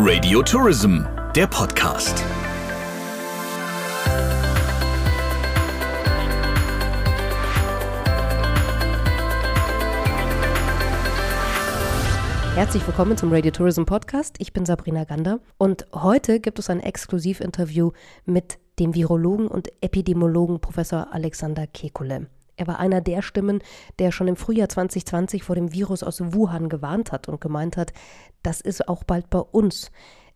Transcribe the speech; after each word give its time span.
Radio 0.00 0.40
Tourism, 0.42 1.00
der 1.34 1.48
Podcast. 1.48 2.24
Herzlich 12.54 12.86
willkommen 12.86 13.16
zum 13.16 13.32
Radio 13.32 13.50
Tourism 13.50 13.82
Podcast. 13.86 14.36
Ich 14.38 14.52
bin 14.52 14.64
Sabrina 14.64 15.02
Gander 15.02 15.40
und 15.58 15.88
heute 15.92 16.38
gibt 16.38 16.60
es 16.60 16.70
ein 16.70 16.78
Exklusivinterview 16.78 17.90
mit 18.24 18.60
dem 18.78 18.94
Virologen 18.94 19.48
und 19.48 19.68
Epidemiologen 19.80 20.60
Professor 20.60 21.12
Alexander 21.12 21.64
Kekulé. 21.64 22.26
Er 22.58 22.66
war 22.66 22.80
einer 22.80 23.00
der 23.00 23.22
Stimmen, 23.22 23.62
der 23.98 24.10
schon 24.10 24.28
im 24.28 24.36
Frühjahr 24.36 24.68
2020 24.68 25.44
vor 25.44 25.54
dem 25.54 25.72
Virus 25.72 26.02
aus 26.02 26.20
Wuhan 26.20 26.68
gewarnt 26.68 27.12
hat 27.12 27.28
und 27.28 27.40
gemeint 27.40 27.76
hat, 27.76 27.92
das 28.42 28.60
ist 28.60 28.88
auch 28.88 29.04
bald 29.04 29.30
bei 29.30 29.38
uns. 29.38 29.90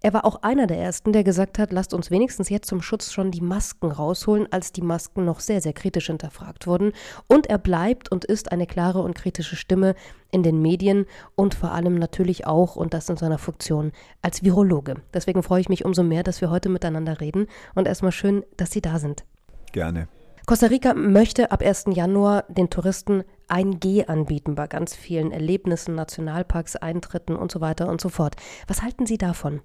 Er 0.04 0.12
war 0.12 0.24
auch 0.24 0.42
einer 0.42 0.66
der 0.66 0.78
ersten, 0.78 1.12
der 1.12 1.22
gesagt 1.22 1.58
hat, 1.58 1.72
lasst 1.72 1.94
uns 1.94 2.10
wenigstens 2.10 2.48
jetzt 2.48 2.68
zum 2.68 2.82
Schutz 2.82 3.12
schon 3.12 3.30
die 3.30 3.40
Masken 3.40 3.90
rausholen, 3.90 4.48
als 4.50 4.72
die 4.72 4.82
Masken 4.82 5.24
noch 5.24 5.38
sehr, 5.38 5.60
sehr 5.60 5.72
kritisch 5.72 6.06
hinterfragt 6.06 6.66
wurden. 6.66 6.92
Und 7.28 7.48
er 7.48 7.58
bleibt 7.58 8.10
und 8.10 8.24
ist 8.24 8.50
eine 8.50 8.66
klare 8.66 9.00
und 9.00 9.14
kritische 9.14 9.54
Stimme 9.54 9.94
in 10.32 10.42
den 10.42 10.60
Medien 10.60 11.06
und 11.36 11.54
vor 11.54 11.72
allem 11.72 11.96
natürlich 11.96 12.46
auch, 12.46 12.74
und 12.74 12.94
das 12.94 13.08
in 13.08 13.16
seiner 13.16 13.38
Funktion, 13.38 13.92
als 14.22 14.42
Virologe. 14.42 14.96
Deswegen 15.14 15.42
freue 15.44 15.60
ich 15.60 15.68
mich 15.68 15.84
umso 15.84 16.02
mehr, 16.02 16.24
dass 16.24 16.40
wir 16.40 16.50
heute 16.50 16.68
miteinander 16.68 17.20
reden 17.20 17.46
und 17.76 17.86
erstmal 17.86 18.12
schön, 18.12 18.44
dass 18.56 18.72
Sie 18.72 18.80
da 18.80 18.98
sind. 18.98 19.24
Gerne. 19.72 20.08
Costa 20.44 20.66
Rica 20.66 20.92
möchte 20.94 21.52
ab 21.52 21.62
1. 21.62 21.84
Januar 21.94 22.44
den 22.48 22.68
Touristen 22.68 23.22
1G 23.48 24.06
anbieten 24.06 24.56
bei 24.56 24.66
ganz 24.66 24.94
vielen 24.94 25.30
Erlebnissen, 25.30 25.94
Nationalparks, 25.94 26.74
Eintritten 26.74 27.36
und 27.36 27.52
so 27.52 27.60
weiter 27.60 27.88
und 27.88 28.00
so 28.00 28.08
fort. 28.08 28.34
Was 28.66 28.82
halten 28.82 29.06
Sie 29.06 29.18
davon? 29.18 29.60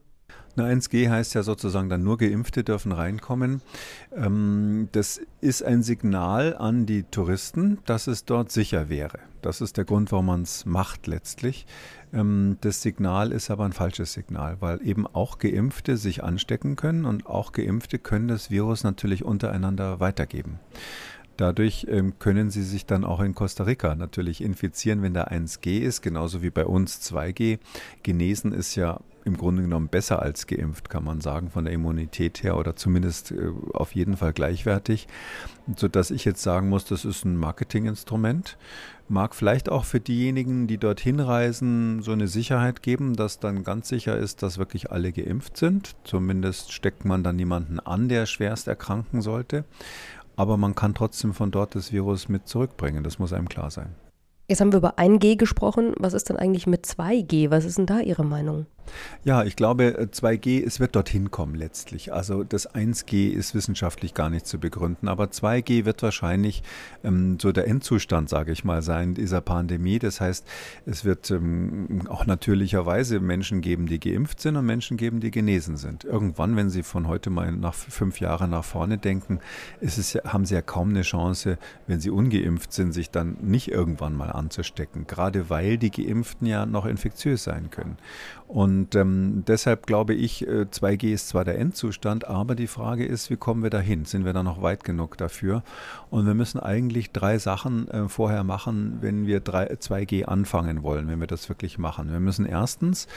Na, 0.56 0.66
1G 0.66 1.10
heißt 1.10 1.34
ja 1.36 1.44
sozusagen 1.44 1.90
dann 1.90 2.04
nur 2.04 2.18
Geimpfte 2.18 2.64
dürfen 2.64 2.92
reinkommen. 2.92 3.62
Ähm, 4.16 4.90
das 4.92 5.22
ist 5.42 5.64
ein 5.64 5.82
Signal 5.84 6.56
an 6.56 6.86
die 6.86 7.04
Touristen, 7.04 7.80
dass 7.86 8.08
es 8.08 8.26
dort 8.26 8.52
sicher 8.52 8.90
wäre. 8.90 9.20
Das 9.42 9.62
ist 9.62 9.78
der 9.78 9.86
Grund, 9.86 10.12
warum 10.12 10.28
man 10.28 10.42
es 10.42 10.66
macht 10.66 11.08
letztlich. 11.08 11.66
Ähm, 12.14 12.58
das 12.62 12.82
Signal 12.82 13.32
ist 13.32 13.50
aber 13.50 13.66
ein 13.66 13.74
falsches 13.74 14.14
Signal, 14.14 14.58
weil 14.60 14.86
eben 14.86 15.08
auch 15.08 15.40
Geimpfte 15.40 15.98
sich 15.98 16.24
anstecken 16.24 16.76
können 16.76 17.06
und 17.06 17.26
auch 17.26 17.52
Geimpfte 17.52 18.00
können 18.00 18.28
das 18.28 18.50
Virus 18.50 18.84
natürlich 18.84 19.24
untereinander 19.24 20.00
weitergeben. 20.00 20.60
Dadurch 21.38 21.86
ähm, 21.90 22.18
können 22.18 22.50
sie 22.50 22.64
sich 22.64 22.88
dann 22.88 23.04
auch 23.04 23.20
in 23.20 23.36
Costa 23.36 23.64
Rica 23.64 23.94
natürlich 23.94 24.42
infizieren, 24.42 25.04
wenn 25.04 25.14
da 25.14 25.26
1G 25.26 25.80
ist, 25.80 26.02
genauso 26.02 26.42
wie 26.42 26.50
bei 26.50 26.66
uns 26.66 27.00
2G. 27.12 27.60
Genesen 28.02 28.54
ist 28.54 28.76
ja 28.76 29.00
im 29.28 29.38
Grunde 29.38 29.62
genommen 29.62 29.90
besser 29.90 30.22
als 30.22 30.48
geimpft, 30.48 30.90
kann 30.90 31.04
man 31.04 31.22
sagen, 31.22 31.52
von 31.52 31.66
der 31.66 31.74
Immunität 31.74 32.42
her 32.44 32.58
oder 32.58 32.76
zumindest 32.76 33.32
äh, 33.32 33.52
auf 33.74 33.94
jeden 33.94 34.18
Fall 34.18 34.34
gleichwertig, 34.34 35.08
sodass 35.76 36.10
ich 36.10 36.26
jetzt 36.26 36.42
sagen 36.42 36.70
muss, 36.70 36.86
das 36.86 37.06
ist 37.06 37.26
ein 37.26 37.36
Marketinginstrument. 37.36 38.58
Mag 39.10 39.36
vielleicht 39.36 39.70
auch 39.70 39.86
für 39.86 40.00
diejenigen, 40.00 40.68
die 40.68 40.78
dorthin 40.78 41.20
reisen, 41.20 42.02
so 42.02 42.14
eine 42.14 42.28
Sicherheit 42.28 42.82
geben, 42.82 43.16
dass 43.16 43.40
dann 43.40 43.64
ganz 43.64 43.90
sicher 43.90 44.18
ist, 44.18 44.44
dass 44.44 44.58
wirklich 44.58 44.92
alle 44.92 45.12
geimpft 45.12 45.58
sind. 45.58 45.96
Zumindest 46.04 46.72
steckt 46.72 47.06
man 47.06 47.24
dann 47.24 47.36
niemanden 47.36 47.80
an, 47.80 48.10
der 48.10 48.26
schwerst 48.26 48.68
erkranken 48.68 49.22
sollte. 49.22 49.66
Aber 50.36 50.56
man 50.58 50.76
kann 50.76 50.94
trotzdem 50.94 51.34
von 51.34 51.52
dort 51.52 51.76
das 51.76 51.92
Virus 51.92 52.30
mit 52.30 52.48
zurückbringen. 52.48 53.04
Das 53.04 53.20
muss 53.20 53.34
einem 53.34 53.50
klar 53.50 53.72
sein. 53.72 53.96
Jetzt 54.50 54.62
haben 54.62 54.72
wir 54.72 54.78
über 54.78 54.98
1G 54.98 55.36
gesprochen. 55.36 55.94
Was 55.98 56.14
ist 56.14 56.30
denn 56.30 56.38
eigentlich 56.38 56.68
mit 56.68 56.86
2G? 56.86 57.52
Was 57.52 57.66
ist 57.66 57.78
denn 57.78 57.86
da 57.86 58.00
Ihre 58.00 58.24
Meinung? 58.24 58.66
Ja, 59.24 59.44
ich 59.44 59.56
glaube, 59.56 60.08
2G, 60.12 60.64
es 60.66 60.80
wird 60.80 60.96
dorthin 60.96 61.32
kommen 61.32 61.56
letztlich. 61.56 62.14
Also 62.14 62.44
das 62.44 62.74
1G 62.74 63.30
ist 63.30 63.56
wissenschaftlich 63.56 64.14
gar 64.14 64.30
nicht 64.30 64.46
zu 64.46 64.60
begründen, 64.60 65.08
aber 65.08 65.26
2G 65.26 65.86
wird 65.86 66.02
wahrscheinlich 66.02 66.64
ähm, 67.04 67.38
so 67.40 67.52
der 67.52 67.68
Endzustand, 67.68 68.30
sage 68.30 68.52
ich 68.52 68.64
mal, 68.64 68.82
sein 68.82 69.14
dieser 69.14 69.42
Pandemie. 69.42 70.00
Das 70.00 70.22
heißt, 70.22 70.48
es 70.86 71.06
wird 71.06 71.32
ähm, 71.32 72.08
auch 72.08 72.26
natürlicherweise 72.26 73.20
Menschen 73.20 73.62
geben, 73.62 73.88
die 73.88 74.00
geimpft 74.00 74.40
sind 74.42 74.56
und 74.56 74.66
Menschen 74.66 74.98
geben, 74.98 75.20
die 75.20 75.32
genesen 75.32 75.78
sind. 75.78 76.04
Irgendwann, 76.04 76.56
wenn 76.56 76.70
Sie 76.70 76.84
von 76.84 77.08
heute 77.08 77.30
mal 77.30 77.52
nach 77.52 77.74
fünf 77.74 78.20
Jahren 78.20 78.52
nach 78.52 78.64
vorne 78.64 78.98
denken, 78.98 79.40
ist 79.82 79.98
es, 79.98 80.16
haben 80.16 80.46
Sie 80.46 80.54
ja 80.54 80.62
kaum 80.62 80.90
eine 80.90 81.02
Chance, 81.02 81.58
wenn 81.88 82.00
Sie 82.00 82.10
ungeimpft 82.10 82.72
sind, 82.72 82.94
sich 82.94 83.10
dann 83.10 83.38
nicht 83.42 83.70
irgendwann 83.70 84.16
mal 84.16 84.32
anzustecken, 84.38 85.08
gerade 85.08 85.50
weil 85.50 85.78
die 85.78 85.92
Geimpften 85.92 86.48
ja 86.48 86.66
noch 86.66 86.86
infektiös 86.86 87.44
sein 87.44 87.70
können. 87.70 87.98
Und 88.48 88.96
ähm, 88.96 89.44
deshalb 89.46 89.86
glaube 89.88 90.14
ich, 90.14 90.48
2G 90.48 91.08
äh, 91.08 91.14
ist 91.14 91.28
zwar 91.28 91.44
der 91.44 91.60
Endzustand, 91.60 92.28
aber 92.28 92.56
die 92.56 92.68
Frage 92.68 93.06
ist, 93.06 93.30
wie 93.30 93.36
kommen 93.36 93.62
wir 93.62 93.70
dahin? 93.70 94.06
Sind 94.06 94.24
wir 94.24 94.32
da 94.32 94.42
noch 94.42 94.62
weit 94.62 94.86
genug 94.86 95.18
dafür? 95.18 95.64
Und 96.10 96.26
wir 96.26 96.34
müssen 96.34 96.60
eigentlich 96.60 97.12
drei 97.12 97.40
Sachen 97.40 97.90
äh, 97.90 98.08
vorher 98.08 98.46
machen, 98.46 99.00
wenn 99.02 99.28
wir 99.28 99.42
3, 99.42 99.74
2G 99.74 100.24
anfangen 100.24 100.82
wollen, 100.82 101.10
wenn 101.10 101.20
wir 101.20 101.28
das 101.28 101.50
wirklich 101.50 101.78
machen. 101.78 102.10
Wir 102.10 102.22
müssen 102.22 102.46
erstens 102.46 103.08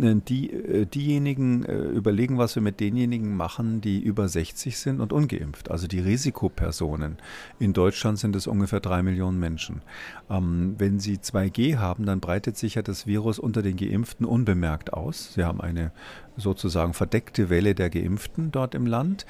äh, 0.00 0.16
die, 0.16 0.52
äh, 0.52 0.86
diejenigen 0.86 1.64
überlegen, 1.64 2.38
was 2.38 2.54
wir 2.54 2.62
mit 2.62 2.80
denjenigen 2.80 3.36
machen, 3.36 3.80
die 3.80 4.00
über 4.02 4.28
60 4.28 4.78
sind 4.78 5.00
und 5.00 5.12
ungeimpft, 5.12 5.70
also 5.70 5.86
die 5.86 6.00
Risikopersonen. 6.00 7.18
In 7.58 7.72
Deutschland 7.72 8.18
sind 8.18 8.34
es 8.34 8.46
ungefähr 8.46 8.80
drei 8.80 9.02
Millionen 9.02 9.38
Menschen. 9.38 9.82
Ähm, 10.28 10.69
wenn 10.78 10.98
sie 10.98 11.16
2G 11.16 11.78
haben, 11.78 12.06
dann 12.06 12.20
breitet 12.20 12.56
sich 12.56 12.76
ja 12.76 12.82
das 12.82 13.06
Virus 13.06 13.38
unter 13.38 13.62
den 13.62 13.76
Geimpften 13.76 14.26
unbemerkt 14.26 14.92
aus. 14.92 15.34
Sie 15.34 15.44
haben 15.44 15.60
eine 15.60 15.92
sozusagen 16.36 16.94
verdeckte 16.94 17.50
Welle 17.50 17.74
der 17.74 17.90
Geimpften 17.90 18.52
dort 18.52 18.74
im 18.74 18.86
Land. 18.86 19.26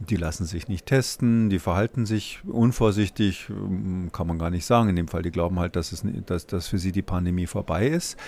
Die 0.00 0.16
lassen 0.16 0.44
sich 0.44 0.68
nicht 0.68 0.86
testen, 0.86 1.50
die 1.50 1.58
verhalten 1.58 2.04
sich 2.04 2.40
unvorsichtig, 2.44 3.46
ähm, 3.48 4.10
kann 4.12 4.26
man 4.26 4.38
gar 4.38 4.50
nicht 4.50 4.66
sagen. 4.66 4.88
In 4.88 4.96
dem 4.96 5.08
Fall, 5.08 5.22
die 5.22 5.30
glauben 5.30 5.58
halt, 5.58 5.76
dass, 5.76 5.92
es, 5.92 6.04
dass, 6.26 6.46
dass 6.46 6.68
für 6.68 6.78
sie 6.78 6.92
die 6.92 7.02
Pandemie 7.02 7.46
vorbei 7.46 7.86
ist. 7.86 8.18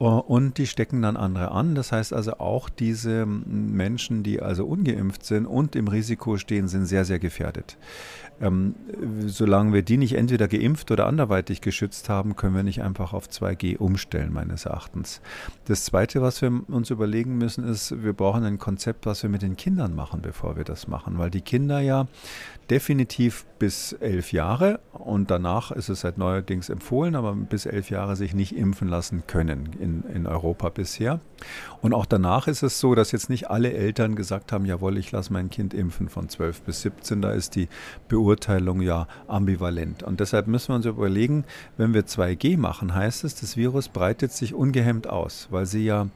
Äh, 0.00 0.04
und 0.04 0.58
die 0.58 0.66
stecken 0.66 1.00
dann 1.02 1.16
andere 1.16 1.52
an. 1.52 1.74
Das 1.74 1.92
heißt 1.92 2.12
also 2.12 2.38
auch 2.38 2.68
diese 2.68 3.24
Menschen, 3.26 4.22
die 4.22 4.42
also 4.42 4.66
ungeimpft 4.66 5.24
sind 5.24 5.46
und 5.46 5.76
im 5.76 5.88
Risiko 5.88 6.36
stehen, 6.38 6.68
sind 6.68 6.86
sehr, 6.86 7.04
sehr 7.04 7.18
gefährdet. 7.18 7.78
Ähm, 8.40 8.74
solange 9.26 9.72
wir 9.72 9.82
die 9.82 9.96
nicht 9.96 10.14
entweder 10.14 10.48
geimpft 10.48 10.90
oder 10.90 11.06
anderweitig 11.06 11.60
geschützt 11.60 12.08
haben, 12.08 12.34
können 12.34 12.56
wir 12.56 12.64
nicht 12.64 12.82
einfach 12.82 13.12
auf 13.12 13.28
2G 13.28 13.76
umstellen, 13.76 14.32
meines 14.32 14.64
Erachtens. 14.64 15.20
Das 15.66 15.84
Zweite, 15.84 16.22
was 16.22 16.42
wir 16.42 16.50
uns 16.68 16.90
überlegen 16.90 17.38
müssen, 17.38 17.62
ist, 17.62 18.02
wir 18.02 18.12
brauchen 18.12 18.42
ein 18.42 18.58
Konzept, 18.58 19.06
was 19.06 19.22
wir 19.22 19.30
mit 19.30 19.42
den 19.42 19.56
Kindern 19.56 19.94
machen, 19.94 20.22
bevor 20.22 20.56
wir 20.56 20.64
das 20.64 20.88
machen, 20.88 21.11
weil 21.18 21.30
die 21.30 21.40
Kinder 21.40 21.80
ja 21.80 22.06
definitiv 22.70 23.44
bis 23.58 23.92
elf 23.92 24.32
Jahre 24.32 24.80
und 24.92 25.30
danach 25.30 25.72
ist 25.72 25.88
es 25.88 26.00
seit 26.00 26.16
neuerdings 26.16 26.68
empfohlen, 26.68 27.14
aber 27.14 27.34
bis 27.34 27.66
elf 27.66 27.90
Jahre 27.90 28.16
sich 28.16 28.34
nicht 28.34 28.56
impfen 28.56 28.88
lassen 28.88 29.24
können 29.26 29.70
in, 29.78 30.04
in 30.12 30.26
Europa 30.26 30.68
bisher. 30.70 31.20
Und 31.80 31.92
auch 31.92 32.06
danach 32.06 32.48
ist 32.48 32.62
es 32.62 32.80
so, 32.80 32.94
dass 32.94 33.12
jetzt 33.12 33.28
nicht 33.28 33.50
alle 33.50 33.72
Eltern 33.72 34.16
gesagt 34.16 34.52
haben, 34.52 34.64
jawohl, 34.64 34.96
ich 34.96 35.12
lasse 35.12 35.32
mein 35.32 35.50
Kind 35.50 35.74
impfen 35.74 36.08
von 36.08 36.28
12 36.28 36.62
bis 36.62 36.82
17. 36.82 37.20
Da 37.20 37.32
ist 37.32 37.56
die 37.56 37.68
Beurteilung 38.08 38.80
ja 38.80 39.06
ambivalent. 39.28 40.02
Und 40.02 40.20
deshalb 40.20 40.46
müssen 40.46 40.68
wir 40.70 40.76
uns 40.76 40.86
überlegen, 40.86 41.44
wenn 41.76 41.94
wir 41.94 42.06
2G 42.06 42.56
machen, 42.56 42.94
heißt 42.94 43.24
es, 43.24 43.34
das 43.34 43.56
Virus 43.56 43.88
breitet 43.88 44.32
sich 44.32 44.54
ungehemmt 44.54 45.08
aus, 45.08 45.48
weil 45.50 45.66
sie 45.66 45.84
ja 45.84 46.06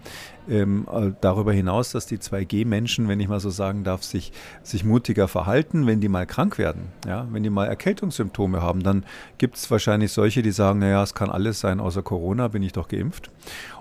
ähm, 0.48 0.86
äh, 0.92 1.12
darüber 1.20 1.52
hinaus, 1.52 1.92
dass 1.92 2.06
die 2.06 2.18
2G-Menschen, 2.18 3.08
wenn 3.08 3.20
ich 3.20 3.28
mal 3.28 3.40
so 3.40 3.50
sagen 3.50 3.84
darf, 3.84 4.02
sich, 4.02 4.32
sich 4.62 4.84
mutiger 4.84 5.28
verhalten, 5.28 5.86
wenn 5.86 6.00
die 6.00 6.08
mal 6.08 6.26
krank 6.26 6.58
werden. 6.58 6.88
Ja? 7.06 7.26
Wenn 7.30 7.42
die 7.42 7.50
mal 7.50 7.66
Erkältungssymptome 7.66 8.62
haben, 8.62 8.82
dann 8.82 9.04
gibt 9.38 9.56
es 9.56 9.70
wahrscheinlich 9.70 10.12
solche, 10.12 10.42
die 10.42 10.50
sagen, 10.50 10.78
naja, 10.78 11.02
es 11.02 11.14
kann 11.14 11.30
alles 11.30 11.60
sein 11.60 11.80
außer 11.80 12.02
Corona, 12.02 12.48
bin 12.48 12.62
ich 12.62 12.72
doch 12.72 12.88
geimpft. 12.88 13.30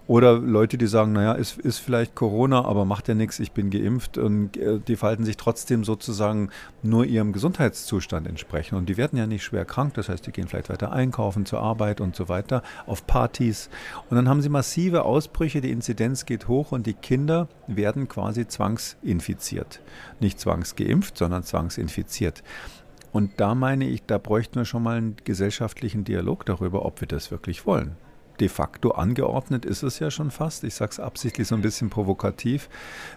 Oder 0.08 0.38
Leute, 0.38 0.78
die 0.78 0.86
sagen, 0.86 1.14
naja, 1.14 1.36
es 1.36 1.58
ist 1.58 1.80
vielleicht 1.80 2.14
Corona, 2.14 2.64
aber 2.64 2.86
macht 2.86 3.08
ja 3.08 3.16
nichts, 3.16 3.40
ich 3.40 3.54
bin 3.54 3.72
geimpft. 3.72 4.20
Und 4.20 4.56
äh, 4.56 4.80
die 4.80 4.98
verhalten 4.98 5.26
sich 5.26 5.36
trotzdem 5.36 5.84
sozusagen 5.84 6.50
nur 6.84 7.06
ihrem 7.06 7.34
Gesundheitszustand 7.34 8.28
entsprechend. 8.28 8.78
Und 8.78 8.88
die 8.88 8.98
werden 8.98 9.18
ja 9.18 9.26
nicht 9.26 9.44
schwer 9.44 9.66
krank, 9.66 9.96
das 9.96 10.08
heißt, 10.08 10.28
die 10.28 10.32
gehen 10.32 10.48
vielleicht 10.48 10.70
weiter 10.70 10.92
einkaufen, 10.92 11.48
zur 11.48 11.62
Arbeit 11.62 12.02
und 12.02 12.16
so 12.16 12.30
weiter, 12.30 12.62
auf 12.86 13.08
Partys. 13.08 13.72
Und 14.12 14.18
dann 14.18 14.30
haben 14.30 14.44
sie 14.44 14.50
massive 14.50 15.06
Ausbrüche, 15.06 15.60
die 15.60 15.72
Inzidenz 15.72 16.26
geht 16.26 16.48
hoch 16.48 16.72
und 16.72 16.86
die 16.86 16.94
Kinder 16.94 17.48
werden 17.66 18.08
quasi 18.08 18.48
zwangsinfiziert. 18.48 19.82
Nicht 20.20 20.40
zwangsgeimpft, 20.40 21.18
sondern 21.18 21.42
zwangsinfiziert. 21.42 22.44
Und 23.12 23.32
da 23.38 23.56
meine 23.56 23.88
ich, 23.88 24.06
da 24.06 24.20
bräuchten 24.20 24.56
wir 24.56 24.66
schon 24.66 24.84
mal 24.84 24.98
einen 24.98 25.16
gesellschaftlichen 25.24 26.04
Dialog 26.04 26.46
darüber, 26.46 26.86
ob 26.86 27.02
wir 27.02 27.08
das 27.08 27.32
wirklich 27.32 27.66
wollen 27.66 27.96
de 28.40 28.50
facto 28.50 28.92
angeordnet 28.92 29.66
ist 29.66 29.84
es 29.84 30.00
ja 30.00 30.12
schon 30.12 30.32
fast. 30.32 30.64
Ich 30.64 30.76
sage 30.76 30.92
es 30.92 31.00
absichtlich 31.00 31.48
so 31.48 31.56
ein 31.56 31.62
bisschen 31.62 31.90
provokativ. 31.90 32.70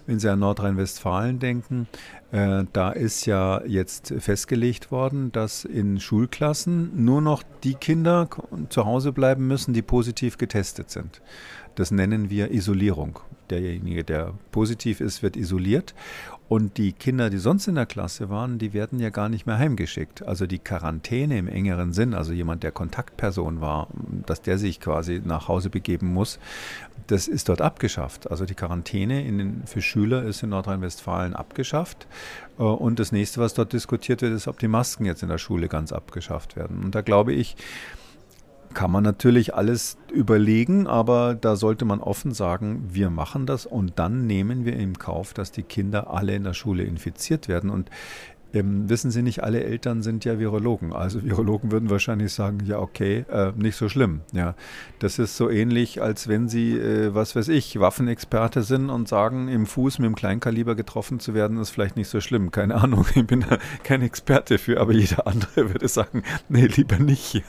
Wenn 0.07 0.19
Sie 0.19 0.29
an 0.29 0.39
Nordrhein-Westfalen 0.41 1.39
denken, 1.39 1.87
Äh, 2.31 2.65
da 2.75 2.91
ist 2.91 3.25
ja 3.25 3.63
jetzt 3.65 4.13
festgelegt 4.19 4.91
worden, 4.91 5.33
dass 5.33 5.65
in 5.65 5.99
Schulklassen 5.99 7.05
nur 7.05 7.23
noch 7.23 7.43
die 7.65 7.75
Kinder 7.75 8.29
zu 8.69 8.85
Hause 8.85 9.13
bleiben 9.13 9.47
müssen, 9.47 9.73
die 9.73 9.81
positiv 9.81 10.37
getestet 10.37 10.91
sind. 10.91 11.23
Das 11.75 11.91
nennen 11.91 12.29
wir 12.29 12.51
Isolierung. 12.51 13.21
Derjenige, 13.51 14.05
der 14.05 14.35
positiv 14.53 15.01
ist, 15.01 15.23
wird 15.23 15.37
isoliert. 15.37 15.95
Und 16.49 16.79
die 16.79 16.93
Kinder, 16.93 17.29
die 17.29 17.37
sonst 17.37 17.69
in 17.69 17.75
der 17.75 17.85
Klasse 17.85 18.31
waren, 18.31 18.59
die 18.59 18.73
werden 18.73 18.99
ja 19.01 19.11
gar 19.11 19.29
nicht 19.29 19.47
mehr 19.47 19.59
heimgeschickt. 19.59 20.27
Also 20.27 20.47
die 20.47 20.59
Quarantäne 20.59 21.39
im 21.39 21.47
engeren 21.47 21.93
Sinn, 21.93 22.15
also 22.15 22.33
jemand, 22.33 22.63
der 22.63 22.73
Kontaktperson 22.73 23.61
war, 23.61 23.89
dass 24.25 24.41
der 24.41 24.57
sich 24.57 24.81
quasi 24.81 25.21
nach 25.23 25.49
Hause 25.49 25.69
begeben 25.69 26.13
muss, 26.15 26.39
das 27.07 27.29
ist 27.29 27.51
dort 27.51 27.61
abgeschafft. 27.61 28.31
Also 28.31 28.47
die 28.47 28.55
Quarantäne 28.55 29.23
den, 29.25 29.63
für 29.67 29.83
Schüler 29.83 30.23
ist 30.23 30.43
in 30.43 30.51
Nordrhein-Westfalen 30.51 31.35
abgeschafft. 31.35 32.07
Äh, 32.59 32.63
und 32.63 32.99
das 32.99 33.13
nächste, 33.13 33.41
was 33.41 33.53
dort 33.53 33.75
diskutiert 33.75 34.23
wird, 34.23 34.33
ist, 34.33 34.49
ob 34.49 34.59
die 34.59 34.69
Masken 34.69 35.05
jetzt 35.05 35.23
in 35.23 35.29
der 35.29 35.39
Schule 35.39 35.69
ganz 35.69 35.93
abgeschafft 35.93 36.57
werden. 36.57 36.83
Und 36.85 36.95
da 36.95 37.03
glaube 37.03 37.35
ich, 37.35 37.57
kann 38.75 38.91
man 38.91 39.03
natürlich 39.03 39.55
alles 39.55 39.97
überlegen, 40.13 40.87
aber 40.87 41.35
da 41.35 41.57
sollte 41.57 41.85
man 41.85 42.01
offen 42.01 42.33
sagen, 42.33 42.89
wir 42.91 43.11
machen 43.11 43.47
das 43.47 43.67
und 43.67 43.99
dann 43.99 44.27
nehmen 44.27 44.65
wir 44.65 44.75
in 44.75 44.99
Kauf, 44.99 45.35
dass 45.35 45.53
die 45.53 45.63
Kinder 45.63 46.11
alle 46.11 46.35
in 46.35 46.45
der 46.45 46.55
Schule 46.55 46.85
infiziert 46.85 47.49
werden. 47.49 47.71
Und 47.71 47.91
ähm, 48.55 48.89
wissen 48.89 49.11
Sie 49.11 49.23
nicht, 49.23 49.43
alle 49.43 49.63
Eltern 49.63 50.03
sind 50.03 50.25
ja 50.25 50.39
Virologen. 50.39 50.93
Also 50.93 51.23
Virologen 51.23 51.71
würden 51.71 51.91
wahrscheinlich 51.91 52.33
sagen, 52.33 52.61
ja 52.65 52.79
okay, 52.79 53.25
äh, 53.31 53.53
nicht 53.57 53.77
so 53.77 53.89
schlimm. 53.89 54.21
Ja, 54.33 54.55
das 54.99 55.19
ist 55.19 55.37
so 55.37 55.51
ähnlich, 55.51 56.01
als 56.03 56.29
wenn 56.29 56.49
Sie, 56.49 56.73
äh, 56.73 57.15
was 57.15 57.37
weiß 57.37 57.49
ich, 57.49 57.79
Waffenexperte 57.79 58.63
sind 58.63 58.91
und 58.91 59.09
sagen, 59.09 59.49
im 59.49 59.67
Fuß 59.67 59.99
mit 59.99 60.07
dem 60.07 60.15
Kleinkaliber 60.15 60.75
getroffen 60.75 61.21
zu 61.21 61.35
werden, 61.35 61.59
ist 61.59 61.71
vielleicht 61.71 61.97
nicht 61.97 62.09
so 62.09 62.21
schlimm. 62.21 62.51
Keine 62.51 62.77
Ahnung, 62.77 63.07
ich 63.15 63.27
bin 63.27 63.45
da 63.49 63.59
kein 63.85 64.03
Experte 64.03 64.59
für, 64.59 64.81
aber 64.81 64.93
jeder 64.93 65.27
andere 65.27 65.57
würde 65.73 65.89
sagen, 65.89 66.23
nee, 66.49 66.67
lieber 66.67 66.99
nicht. 66.99 67.35
Ja, 67.35 67.43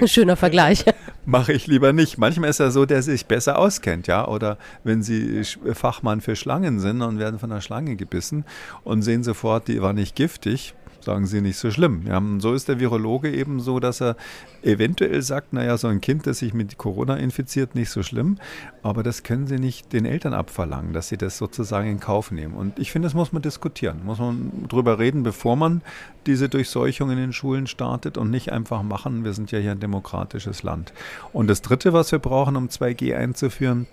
Ein 0.00 0.08
schöner 0.08 0.36
Vergleich. 0.36 0.84
Mache 1.24 1.52
ich 1.52 1.68
lieber 1.68 1.92
nicht. 1.92 2.18
Manchmal 2.18 2.50
ist 2.50 2.58
er 2.58 2.72
so, 2.72 2.84
der 2.84 3.02
sich 3.02 3.26
besser 3.26 3.58
auskennt, 3.58 4.08
ja. 4.08 4.26
Oder 4.26 4.58
wenn 4.82 5.02
Sie 5.02 5.44
Fachmann 5.72 6.20
für 6.20 6.34
Schlangen 6.34 6.80
sind 6.80 7.00
und 7.00 7.18
werden 7.18 7.38
von 7.38 7.52
einer 7.52 7.60
Schlange 7.60 7.94
gebissen 7.94 8.44
und 8.82 9.02
sehen 9.02 9.22
sofort, 9.22 9.68
die 9.68 9.80
war 9.80 9.92
nicht 9.92 10.16
Gift 10.16 10.32
giftig, 10.32 10.74
sagen 11.04 11.26
sie 11.26 11.40
nicht 11.40 11.56
so 11.56 11.70
schlimm. 11.70 12.02
Ja, 12.06 12.22
so 12.38 12.54
ist 12.54 12.68
der 12.68 12.80
Virologe 12.80 13.30
eben 13.30 13.60
so, 13.60 13.80
dass 13.80 14.00
er 14.00 14.16
eventuell 14.62 15.22
sagt, 15.22 15.52
naja, 15.52 15.76
so 15.76 15.88
ein 15.88 16.00
Kind, 16.00 16.26
das 16.26 16.38
sich 16.38 16.54
mit 16.54 16.78
Corona 16.78 17.16
infiziert, 17.16 17.74
nicht 17.74 17.90
so 17.90 18.02
schlimm, 18.02 18.38
aber 18.82 19.02
das 19.02 19.22
können 19.22 19.46
sie 19.46 19.58
nicht 19.58 19.92
den 19.92 20.04
Eltern 20.04 20.34
abverlangen, 20.34 20.92
dass 20.92 21.08
sie 21.08 21.16
das 21.16 21.38
sozusagen 21.38 21.88
in 21.88 22.00
Kauf 22.00 22.30
nehmen. 22.30 22.54
Und 22.54 22.78
ich 22.78 22.92
finde, 22.92 23.06
das 23.06 23.14
muss 23.14 23.32
man 23.32 23.42
diskutieren, 23.42 24.00
muss 24.04 24.18
man 24.18 24.68
drüber 24.68 24.98
reden, 24.98 25.22
bevor 25.22 25.56
man 25.56 25.82
diese 26.26 26.48
Durchseuchung 26.48 27.10
in 27.10 27.18
den 27.18 27.32
Schulen 27.32 27.66
startet 27.66 28.16
und 28.18 28.30
nicht 28.30 28.52
einfach 28.52 28.82
machen, 28.82 29.24
wir 29.24 29.32
sind 29.32 29.50
ja 29.50 29.58
hier 29.58 29.72
ein 29.72 29.80
demokratisches 29.80 30.62
Land. 30.62 30.92
Und 31.32 31.48
das 31.48 31.62
Dritte, 31.62 31.92
was 31.92 32.12
wir 32.12 32.18
brauchen, 32.18 32.56
um 32.56 32.68
2G 32.68 33.14
einzuführen, 33.16 33.86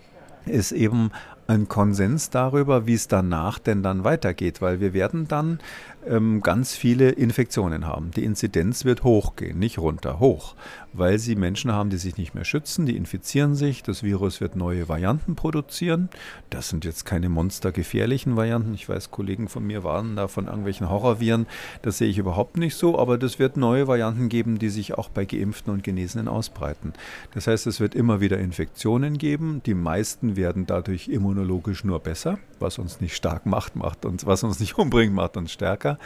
ist 0.45 0.71
eben 0.71 1.11
ein 1.49 1.67
Konsens 1.67 2.29
darüber, 2.29 2.85
wie 2.85 2.93
es 2.93 3.07
danach 3.07 3.57
denn 3.57 3.81
dann 3.81 4.03
weitergeht, 4.03 4.61
weil 4.61 4.79
wir 4.79 4.93
werden 4.93 5.27
dann 5.27 5.59
ähm, 6.07 6.41
ganz 6.41 6.75
viele 6.75 7.09
Infektionen 7.09 7.87
haben. 7.87 8.11
Die 8.11 8.23
Inzidenz 8.23 8.85
wird 8.85 9.03
hochgehen, 9.03 9.57
nicht 9.57 9.79
runter, 9.79 10.19
hoch, 10.19 10.55
weil 10.93 11.17
sie 11.17 11.35
Menschen 11.35 11.71
haben, 11.71 11.89
die 11.89 11.97
sich 11.97 12.17
nicht 12.17 12.35
mehr 12.35 12.45
schützen, 12.45 12.85
die 12.85 12.95
infizieren 12.95 13.55
sich, 13.55 13.81
das 13.81 14.03
Virus 14.03 14.41
wird 14.41 14.55
neue 14.55 14.87
Varianten 14.87 15.35
produzieren. 15.35 16.09
Das 16.51 16.69
sind 16.69 16.85
jetzt 16.85 17.05
keine 17.05 17.29
monstergefährlichen 17.29 18.35
Varianten. 18.35 18.75
Ich 18.75 18.87
weiß, 18.87 19.09
Kollegen 19.09 19.49
von 19.49 19.65
mir 19.65 19.83
waren 19.83 20.15
da 20.15 20.27
von 20.27 20.45
irgendwelchen 20.45 20.89
Horrorviren. 20.89 21.47
Das 21.81 21.97
sehe 21.97 22.09
ich 22.09 22.19
überhaupt 22.19 22.57
nicht 22.57 22.75
so, 22.75 22.97
aber 22.97 23.17
das 23.17 23.39
wird 23.39 23.57
neue 23.57 23.87
Varianten 23.87 24.29
geben, 24.29 24.59
die 24.59 24.69
sich 24.69 24.97
auch 24.97 25.09
bei 25.09 25.25
Geimpften 25.25 25.73
und 25.73 25.83
Genesenen 25.83 26.27
ausbreiten. 26.27 26.93
Das 27.33 27.47
heißt, 27.47 27.65
es 27.65 27.79
wird 27.79 27.95
immer 27.95 28.21
wieder 28.21 28.37
Infektionen 28.37 29.17
geben. 29.17 29.61
Die 29.65 29.73
meisten 29.73 30.35
werden 30.35 30.67
dadurch 30.67 31.07
immunologisch 31.07 31.38
nur 31.83 31.99
besser, 31.99 32.39
was 32.59 32.79
uns 32.79 33.01
nicht 33.01 33.15
stark 33.15 33.45
macht, 33.45 33.75
macht 33.75 34.05
uns, 34.05 34.25
was 34.25 34.43
uns 34.43 34.59
nicht 34.59 34.77
umbringt, 34.77 35.13
macht 35.13 35.37
uns 35.37 35.51
stärker. 35.51 35.97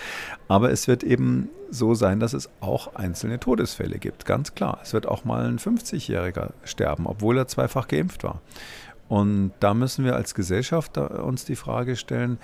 Aber 0.48 0.72
es 0.72 0.88
wird 0.88 1.04
eben 1.04 1.50
so 1.70 1.96
sein, 1.96 2.20
dass 2.20 2.34
es 2.34 2.50
auch 2.62 2.96
einzelne 2.96 3.40
Todesfälle 3.40 3.98
gibt. 3.98 4.26
Ganz 4.26 4.56
klar. 4.56 4.80
Es 4.84 4.94
wird 4.94 5.08
auch 5.08 5.26
mal 5.26 5.46
ein 5.46 5.60
50-Jähriger 5.60 6.52
sterben, 6.64 7.08
obwohl 7.08 7.38
er 7.38 7.48
zweifach 7.48 7.88
geimpft 7.88 8.24
war. 8.24 8.42
Und 9.10 9.52
da 9.60 9.74
müssen 9.74 10.06
wir 10.06 10.16
als 10.16 10.34
Gesellschaft 10.34 10.98
uns 10.98 11.46
die 11.46 11.56
Frage 11.56 11.96
stellen, 11.96 12.40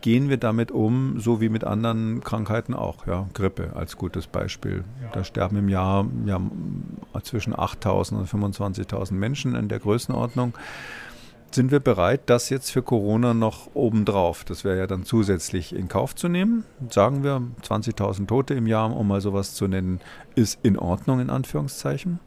gehen 0.00 0.28
wir 0.28 0.36
damit 0.36 0.70
um, 0.70 1.18
so 1.18 1.40
wie 1.40 1.48
mit 1.48 1.64
anderen 1.64 2.22
Krankheiten 2.22 2.74
auch. 2.74 3.06
Ja, 3.06 3.26
Grippe 3.34 3.72
als 3.74 3.96
gutes 3.96 4.26
Beispiel. 4.26 4.84
Da 5.12 5.24
sterben 5.24 5.56
im 5.56 5.68
Jahr 5.68 6.06
ja, 6.26 6.40
zwischen 7.22 7.54
8.000 7.54 8.14
und 8.14 8.28
25.000 8.28 9.14
Menschen 9.14 9.54
in 9.56 9.68
der 9.68 9.80
Größenordnung 9.80 10.54
sind 11.56 11.72
wir 11.72 11.80
bereit, 11.80 12.20
das 12.26 12.50
jetzt 12.50 12.70
für 12.70 12.82
Corona 12.82 13.34
noch 13.34 13.70
obendrauf, 13.74 14.44
das 14.44 14.62
wäre 14.62 14.78
ja 14.78 14.86
dann 14.86 15.04
zusätzlich 15.04 15.74
in 15.74 15.88
Kauf 15.88 16.14
zu 16.14 16.28
nehmen. 16.28 16.64
Sagen 16.90 17.24
wir, 17.24 17.42
20.000 17.62 18.28
Tote 18.28 18.54
im 18.54 18.68
Jahr, 18.68 18.94
um 18.96 19.08
mal 19.08 19.20
sowas 19.20 19.54
zu 19.54 19.66
nennen, 19.66 20.00
ist 20.36 20.60
in 20.62 20.78
Ordnung 20.78 21.18
in 21.18 21.30
Anführungszeichen. 21.30 22.20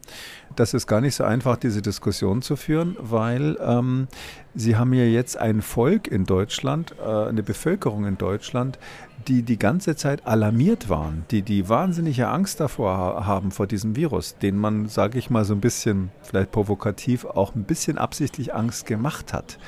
Das 0.56 0.74
ist 0.74 0.86
gar 0.86 1.00
nicht 1.00 1.14
so 1.14 1.24
einfach, 1.24 1.56
diese 1.56 1.80
Diskussion 1.80 2.42
zu 2.42 2.56
führen, 2.56 2.96
weil 3.00 3.56
ähm, 3.64 4.08
Sie 4.54 4.76
haben 4.76 4.92
ja 4.92 5.04
jetzt 5.04 5.36
ein 5.38 5.62
Volk 5.62 6.08
in 6.08 6.24
Deutschland, 6.24 6.94
äh, 6.98 7.28
eine 7.28 7.44
Bevölkerung 7.44 8.04
in 8.04 8.18
Deutschland, 8.18 8.78
die 9.28 9.42
die 9.42 9.58
ganze 9.58 9.96
Zeit 9.96 10.26
alarmiert 10.26 10.88
waren, 10.88 11.24
die 11.30 11.42
die 11.42 11.68
wahnsinnige 11.68 12.28
Angst 12.28 12.60
davor 12.60 13.26
haben 13.26 13.50
vor 13.50 13.66
diesem 13.66 13.96
Virus, 13.96 14.36
den 14.38 14.56
man, 14.56 14.88
sage 14.88 15.18
ich 15.18 15.30
mal 15.30 15.44
so 15.44 15.54
ein 15.54 15.60
bisschen, 15.60 16.10
vielleicht 16.22 16.52
provokativ, 16.52 17.24
auch 17.24 17.54
ein 17.54 17.64
bisschen 17.64 17.98
absichtlich 17.98 18.54
Angst 18.54 18.86
gemacht 18.86 19.32
hat. 19.32 19.58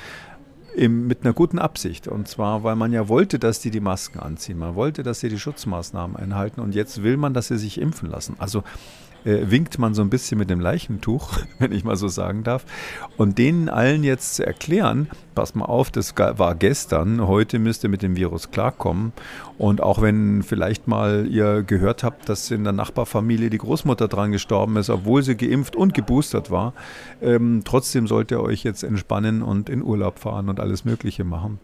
Im, 0.75 1.07
mit 1.07 1.23
einer 1.23 1.35
guten 1.35 1.59
Absicht. 1.59 2.09
Und 2.09 2.29
zwar, 2.29 2.65
weil 2.65 2.77
man 2.77 2.95
ja 2.95 3.07
wollte, 3.09 3.39
dass 3.39 3.61
die 3.61 3.71
die 3.71 3.81
Masken 3.81 4.21
anziehen. 4.21 4.57
Man 4.57 4.75
wollte, 4.75 5.03
dass 5.03 5.21
sie 5.21 5.29
die 5.29 5.39
Schutzmaßnahmen 5.39 6.17
einhalten. 6.17 6.63
Und 6.63 6.75
jetzt 6.75 7.03
will 7.03 7.19
man, 7.19 7.35
dass 7.35 7.49
sie 7.49 7.59
sich 7.59 7.79
impfen 7.79 8.09
lassen. 8.09 8.37
Also 8.39 8.63
äh, 9.25 9.51
winkt 9.51 9.79
man 9.79 9.95
so 9.95 10.03
ein 10.03 10.11
bisschen 10.11 10.39
mit 10.39 10.51
dem 10.51 10.61
Leichentuch, 10.61 11.39
wenn 11.59 11.73
ich 11.73 11.85
mal 11.85 11.97
so 11.97 12.09
sagen 12.09 12.45
darf. 12.45 12.65
Und 13.17 13.39
denen 13.39 13.69
allen 13.69 14.05
jetzt 14.05 14.35
zu 14.35 14.47
erklären, 14.47 15.09
pass 15.35 15.55
mal 15.55 15.65
auf, 15.65 15.91
das 15.91 16.15
war 16.17 16.55
gestern, 16.55 17.27
heute 17.27 17.59
müsst 17.59 17.85
ihr 17.85 17.91
mit 17.91 18.03
dem 18.03 18.17
Virus 18.17 18.51
klarkommen. 18.51 19.13
Und 19.59 19.83
auch 19.83 20.03
wenn 20.03 20.43
vielleicht 20.43 20.89
mal 20.89 21.27
ihr 21.29 21.63
gehört 21.63 22.03
habt, 22.03 22.29
dass 22.29 22.51
in 22.51 22.65
der 22.65 22.73
Nachbarfamilie 22.73 23.51
die 23.51 23.59
Großmutter 23.59 24.09
dran 24.09 24.33
gestorben 24.33 24.77
ist, 24.77 24.91
obwohl 24.91 25.23
sie 25.23 25.37
geimpft 25.37 25.77
und 25.77 25.95
geboostert 25.95 26.51
war, 26.51 26.75
ähm, 27.21 27.63
trotzdem 27.65 28.07
sollt 28.07 28.31
ihr 28.31 28.41
euch 28.41 28.65
jetzt 28.65 28.83
entspannen 28.83 29.43
und 29.43 29.69
in 29.69 29.83
Urlaub 29.83 30.19
fahren 30.19 30.49
und 30.49 30.61
alles 30.61 30.85
Mögliche 30.85 31.25
machen. 31.25 31.59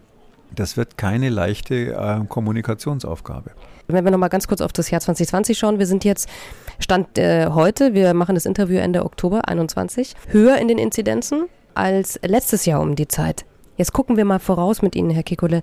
Das 0.54 0.76
wird 0.76 0.96
keine 0.96 1.28
leichte 1.28 1.92
äh, 1.92 2.24
Kommunikationsaufgabe. 2.28 3.50
Wenn 3.86 4.04
wir 4.04 4.10
nochmal 4.10 4.28
ganz 4.28 4.46
kurz 4.48 4.60
auf 4.60 4.72
das 4.72 4.90
Jahr 4.90 5.00
2020 5.00 5.58
schauen, 5.58 5.78
wir 5.78 5.86
sind 5.86 6.04
jetzt 6.04 6.28
Stand 6.78 7.16
äh, 7.18 7.48
heute, 7.48 7.94
wir 7.94 8.12
machen 8.14 8.34
das 8.34 8.44
Interview 8.44 8.78
Ende 8.78 9.04
Oktober 9.04 9.48
21, 9.48 10.14
höher 10.28 10.58
in 10.58 10.68
den 10.68 10.78
Inzidenzen 10.78 11.48
als 11.74 12.18
letztes 12.22 12.66
Jahr 12.66 12.80
um 12.80 12.96
die 12.96 13.08
Zeit. 13.08 13.44
Jetzt 13.78 13.92
gucken 13.92 14.16
wir 14.16 14.25
mal 14.25 14.40
voraus 14.40 14.82
mit 14.82 14.97
Ihnen, 14.97 15.11
Herr 15.11 15.23
Kikole. 15.23 15.62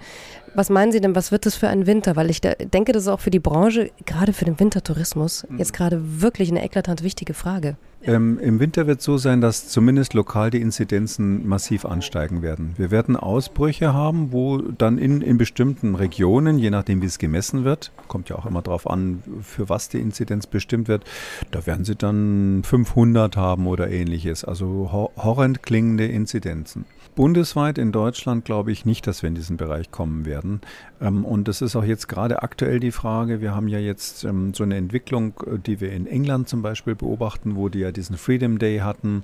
Was 0.55 0.69
meinen 0.69 0.93
Sie 0.93 1.01
denn, 1.01 1.15
was 1.15 1.34
wird 1.34 1.45
das 1.45 1.55
für 1.55 1.67
ein 1.67 1.86
Winter? 1.86 2.15
Weil 2.15 2.29
ich 2.29 2.39
da, 2.39 2.53
denke, 2.53 2.93
das 2.93 3.03
ist 3.03 3.10
auch 3.10 3.19
für 3.19 3.29
die 3.29 3.39
Branche, 3.39 3.91
gerade 4.05 4.31
für 4.31 4.45
den 4.45 4.57
Wintertourismus, 4.57 5.45
jetzt 5.57 5.74
gerade 5.74 6.22
wirklich 6.22 6.50
eine 6.50 6.63
eklatant 6.63 7.03
wichtige 7.03 7.34
Frage. 7.34 7.75
Ähm, 8.07 8.39
Im 8.39 8.60
Winter 8.60 8.88
wird 8.88 9.00
es 9.00 9.05
so 9.05 9.17
sein, 9.17 9.41
dass 9.41 9.67
zumindest 9.67 10.13
lokal 10.13 10.51
die 10.51 10.62
Inzidenzen 10.62 11.45
massiv 11.48 11.86
ansteigen 11.86 12.41
werden. 12.41 12.74
Wir 12.77 12.91
werden 12.91 13.15
Ausbrüche 13.15 13.93
haben, 13.93 14.31
wo 14.31 14.60
dann 14.60 14.98
in, 14.98 15.22
in 15.22 15.38
bestimmten 15.38 15.95
Regionen, 15.95 16.60
je 16.60 16.69
nachdem 16.69 17.01
wie 17.01 17.07
es 17.07 17.17
gemessen 17.17 17.65
wird, 17.65 17.91
kommt 18.07 18.29
ja 18.29 18.38
auch 18.38 18.45
immer 18.45 18.62
darauf 18.62 18.89
an, 18.89 19.24
für 19.41 19.69
was 19.69 19.89
die 19.89 20.00
Inzidenz 20.00 20.45
bestimmt 20.45 20.88
wird, 20.88 21.03
da 21.51 21.65
werden 21.65 21.84
sie 21.84 21.95
dann 21.95 22.62
500 22.63 23.36
haben 23.36 23.67
oder 23.67 23.89
ähnliches. 23.89 24.45
Also 24.45 24.89
horrend 25.17 25.63
klingende 25.63 26.05
Inzidenzen. 26.05 26.86
Bundesweit 27.15 27.77
in 27.77 27.93
Deutschland 27.93 28.43
glaube 28.43 28.74
ich 28.74 28.86
nicht, 28.86 29.07
dass 29.07 29.22
wir 29.24 29.29
in 29.29 29.36
diesen 29.36 29.55
Bereich 29.55 29.89
kommen 29.89 30.25
werden. 30.25 30.60
Ähm, 31.00 31.24
und 31.24 31.48
das 31.48 31.62
ist 31.62 31.75
auch 31.77 31.84
jetzt 31.84 32.07
gerade 32.07 32.43
aktuell 32.43 32.81
die 32.81 32.91
Frage. 32.91 33.39
Wir 33.39 33.55
haben 33.55 33.69
ja 33.69 33.79
jetzt 33.79 34.25
ähm, 34.25 34.53
so 34.53 34.63
eine 34.63 34.75
Entwicklung, 34.75 35.34
äh, 35.48 35.57
die 35.57 35.79
wir 35.79 35.93
in 35.93 36.07
England 36.07 36.50
zum 36.50 36.62
Beispiel 36.62 36.93
beobachten, 36.93 37.55
wo 37.55 37.69
die 37.69 37.79
ja 37.79 37.93
diesen 37.93 38.17
Freedom 38.17 38.60
Day 38.60 38.79
hatten 38.79 39.24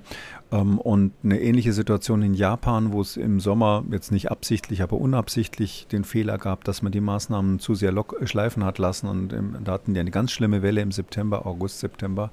ähm, 0.50 0.78
und 0.78 1.12
eine 1.22 1.40
ähnliche 1.40 1.74
Situation 1.74 2.22
in 2.22 2.32
Japan, 2.32 2.92
wo 2.92 3.02
es 3.02 3.18
im 3.18 3.40
Sommer 3.40 3.84
jetzt 3.90 4.10
nicht 4.10 4.30
absichtlich, 4.30 4.82
aber 4.82 4.96
unabsichtlich 4.96 5.86
den 5.92 6.04
Fehler 6.04 6.38
gab, 6.38 6.64
dass 6.64 6.80
man 6.80 6.92
die 6.92 7.00
Maßnahmen 7.02 7.58
zu 7.58 7.74
sehr 7.74 7.92
schleifen 8.24 8.64
hat 8.64 8.78
lassen 8.78 9.06
und 9.06 9.34
da 9.64 9.72
hatten 9.72 9.92
die 9.92 10.00
eine 10.00 10.10
ganz 10.10 10.32
schlimme 10.32 10.62
Welle 10.62 10.80
im 10.80 10.92
September, 10.92 11.46
August, 11.46 11.80
September. 11.80 12.30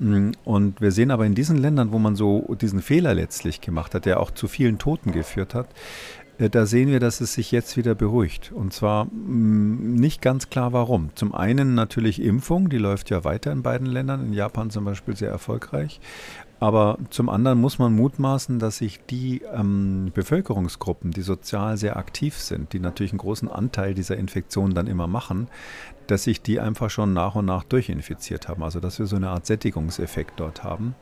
Mm, 0.00 0.30
und 0.44 0.80
wir 0.80 0.90
sehen 0.90 1.10
aber 1.10 1.26
in 1.26 1.34
diesen 1.34 1.58
Ländern, 1.58 1.92
wo 1.92 1.98
man 1.98 2.16
so 2.16 2.56
diesen 2.60 2.80
Fehler 2.80 3.14
letztlich 3.14 3.60
gemacht 3.60 3.94
hat, 3.94 4.06
der 4.06 4.18
auch 4.18 4.30
zu 4.30 4.48
vielen 4.48 4.78
Toten 4.78 5.12
geführt 5.12 5.54
hat, 5.54 5.68
da 6.48 6.64
sehen 6.64 6.88
wir, 6.88 7.00
dass 7.00 7.20
es 7.20 7.34
sich 7.34 7.52
jetzt 7.52 7.76
wieder 7.76 7.94
beruhigt. 7.94 8.52
Und 8.52 8.72
zwar 8.72 9.04
mm, 9.06 9.94
nicht 9.94 10.22
ganz 10.22 10.48
klar 10.48 10.72
warum. 10.72 11.10
Zum 11.14 11.34
einen 11.34 11.74
natürlich 11.74 12.22
Impfung, 12.22 12.70
die 12.70 12.78
läuft 12.78 13.10
ja 13.10 13.24
weiter 13.24 13.52
in 13.52 13.62
beiden 13.62 13.86
Ländern, 13.86 14.26
in 14.26 14.32
Japan 14.32 14.70
zum 14.70 14.84
Beispiel 14.84 15.16
sehr 15.16 15.30
erfolgreich. 15.30 16.00
Aber 16.60 16.98
zum 17.08 17.30
anderen 17.30 17.58
muss 17.58 17.78
man 17.78 17.94
mutmaßen, 17.94 18.58
dass 18.58 18.76
sich 18.76 19.00
die 19.08 19.40
ähm, 19.50 20.10
Bevölkerungsgruppen, 20.14 21.10
die 21.10 21.22
sozial 21.22 21.78
sehr 21.78 21.96
aktiv 21.96 22.36
sind, 22.36 22.74
die 22.74 22.80
natürlich 22.80 23.12
einen 23.12 23.18
großen 23.18 23.48
Anteil 23.48 23.94
dieser 23.94 24.18
Infektion 24.18 24.74
dann 24.74 24.86
immer 24.86 25.06
machen, 25.06 25.48
dass 26.06 26.24
sich 26.24 26.42
die 26.42 26.60
einfach 26.60 26.90
schon 26.90 27.14
nach 27.14 27.34
und 27.34 27.46
nach 27.46 27.64
durchinfiziert 27.64 28.48
haben. 28.48 28.62
Also 28.62 28.78
dass 28.78 28.98
wir 28.98 29.06
so 29.06 29.16
eine 29.16 29.30
Art 29.30 29.46
Sättigungseffekt 29.46 30.38
dort 30.38 30.62
haben. 30.62 30.94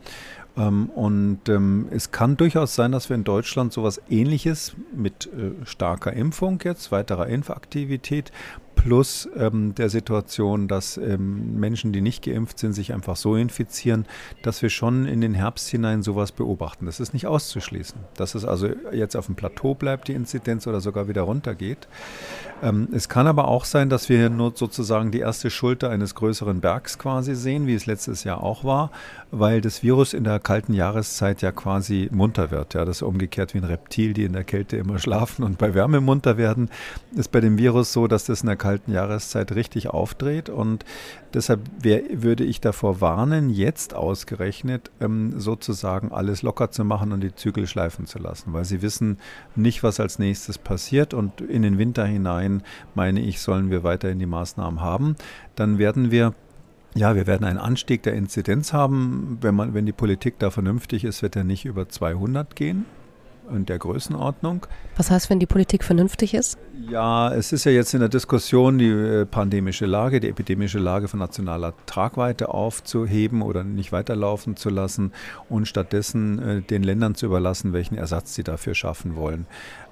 Ähm, 0.59 0.89
und 0.89 1.47
ähm, 1.47 1.87
es 1.91 2.11
kann 2.11 2.37
durchaus 2.37 2.75
sein, 2.75 2.91
dass 2.91 3.09
wir 3.09 3.15
in 3.15 3.23
Deutschland 3.23 3.71
sowas 3.71 4.01
ähnliches 4.09 4.75
mit 4.93 5.27
äh, 5.27 5.65
starker 5.65 6.13
Impfung 6.13 6.59
jetzt, 6.63 6.91
weiterer 6.91 7.27
Impfaktivität 7.27 8.31
plus 8.79 9.27
ähm, 9.35 9.75
der 9.75 9.89
Situation, 9.89 10.69
dass 10.69 10.95
ähm, 10.95 11.59
Menschen, 11.59 11.91
die 11.91 11.99
nicht 11.99 12.23
geimpft 12.23 12.59
sind, 12.59 12.71
sich 12.71 12.93
einfach 12.93 13.17
so 13.17 13.35
infizieren, 13.35 14.05
dass 14.41 14.61
wir 14.61 14.69
schon 14.69 15.05
in 15.05 15.19
den 15.19 15.33
Herbst 15.33 15.67
hinein 15.67 16.01
sowas 16.01 16.31
beobachten. 16.31 16.85
Das 16.85 17.01
ist 17.01 17.13
nicht 17.13 17.27
auszuschließen. 17.27 17.99
Dass 18.15 18.35
es 18.35 18.45
also 18.45 18.69
jetzt 18.93 19.17
auf 19.17 19.25
dem 19.25 19.35
Plateau 19.35 19.75
bleibt, 19.75 20.07
die 20.07 20.13
Inzidenz, 20.13 20.65
oder 20.65 20.79
sogar 20.79 21.09
wieder 21.09 21.23
runtergeht. 21.23 21.89
Ähm, 22.63 22.87
es 22.93 23.09
kann 23.09 23.27
aber 23.27 23.49
auch 23.49 23.65
sein, 23.65 23.89
dass 23.89 24.07
wir 24.07 24.17
hier 24.17 24.29
nur 24.29 24.53
sozusagen 24.55 25.11
die 25.11 25.19
erste 25.19 25.49
Schulter 25.49 25.89
eines 25.89 26.15
größeren 26.15 26.61
Bergs 26.61 26.97
quasi 26.97 27.35
sehen, 27.35 27.67
wie 27.67 27.75
es 27.75 27.85
letztes 27.85 28.23
Jahr 28.23 28.41
auch 28.41 28.63
war, 28.63 28.91
weil 29.31 29.59
das 29.59 29.83
Virus 29.83 30.13
in 30.13 30.23
der 30.23 30.39
kalten 30.39 30.73
Jahreszeit 30.73 31.41
ja 31.41 31.51
quasi 31.51 32.09
munter 32.11 32.49
wird. 32.49 32.75
Ja, 32.75 32.85
das 32.85 32.97
ist 32.97 33.01
umgekehrt 33.01 33.53
wie 33.53 33.57
ein 33.59 33.65
Reptil, 33.65 34.13
die 34.13 34.23
in 34.23 34.33
der 34.33 34.45
Kälte 34.45 34.77
immer 34.77 34.99
schlafen 34.99 35.43
und 35.43 35.57
bei 35.57 35.73
Wärme 35.73 35.99
munter 35.99 36.37
werden, 36.37 36.69
ist 37.15 37.31
bei 37.31 37.41
dem 37.41 37.57
Virus 37.57 37.91
so, 37.91 38.07
dass 38.07 38.25
das 38.25 38.41
in 38.41 38.47
der 38.47 38.55
kalten 38.55 38.68
kalten 38.69 38.93
Jahreszeit 38.93 39.53
richtig 39.53 39.87
aufdreht. 39.89 40.47
Und 40.47 40.85
deshalb 41.33 41.61
wär, 41.81 42.03
würde 42.11 42.43
ich 42.43 42.61
davor 42.61 43.01
warnen, 43.01 43.49
jetzt 43.49 43.95
ausgerechnet 43.95 44.91
ähm, 45.01 45.39
sozusagen 45.39 46.11
alles 46.11 46.43
locker 46.43 46.69
zu 46.69 46.85
machen 46.85 47.11
und 47.11 47.21
die 47.21 47.33
Zügel 47.33 47.65
schleifen 47.65 48.05
zu 48.05 48.19
lassen, 48.19 48.53
weil 48.53 48.65
sie 48.65 48.83
wissen 48.83 49.17
nicht, 49.55 49.81
was 49.81 49.99
als 49.99 50.19
nächstes 50.19 50.59
passiert. 50.59 51.15
Und 51.15 51.41
in 51.41 51.63
den 51.63 51.79
Winter 51.79 52.05
hinein, 52.05 52.61
meine 52.93 53.21
ich, 53.21 53.41
sollen 53.41 53.71
wir 53.71 53.83
weiterhin 53.83 54.19
die 54.19 54.27
Maßnahmen 54.27 54.81
haben. 54.81 55.15
Dann 55.55 55.79
werden 55.79 56.11
wir 56.11 56.33
ja, 56.95 57.15
wir 57.15 57.27
werden 57.27 57.45
einen 57.45 57.59
Anstieg 57.59 58.01
der 58.01 58.13
Inzidenz 58.13 58.73
haben. 58.73 59.37
Wenn, 59.41 59.53
man, 59.53 59.75
wenn 59.75 59.85
die 59.85 59.91
Politik 59.91 60.39
da 60.39 60.49
vernünftig 60.49 61.03
ist, 61.03 61.21
wird 61.21 61.35
er 61.35 61.43
nicht 61.43 61.65
über 61.65 61.87
200 61.87 62.55
gehen 62.55 62.85
in 63.51 63.65
der 63.65 63.79
Größenordnung. 63.79 64.65
Was 64.97 65.11
heißt, 65.11 65.29
wenn 65.29 65.39
die 65.39 65.45
Politik 65.45 65.83
vernünftig 65.83 66.33
ist? 66.33 66.57
Ja, 66.87 67.33
es 67.33 67.51
ist 67.51 67.65
ja 67.65 67.71
jetzt 67.71 67.93
in 67.93 67.99
der 67.99 68.09
Diskussion, 68.09 68.77
die 68.77 68.89
äh, 68.89 69.25
pandemische 69.25 69.85
Lage, 69.85 70.19
die 70.19 70.29
epidemische 70.29 70.79
Lage 70.79 71.07
von 71.07 71.19
nationaler 71.19 71.73
Tragweite 71.85 72.49
aufzuheben 72.49 73.41
oder 73.41 73.63
nicht 73.63 73.91
weiterlaufen 73.91 74.55
zu 74.55 74.69
lassen 74.69 75.11
und 75.49 75.67
stattdessen 75.67 76.39
äh, 76.39 76.61
den 76.61 76.83
Ländern 76.83 77.15
zu 77.15 77.25
überlassen, 77.25 77.73
welchen 77.73 77.95
Ersatz 77.95 78.33
sie 78.33 78.43
dafür 78.43 78.75
schaffen 78.75 79.15
wollen. 79.15 79.45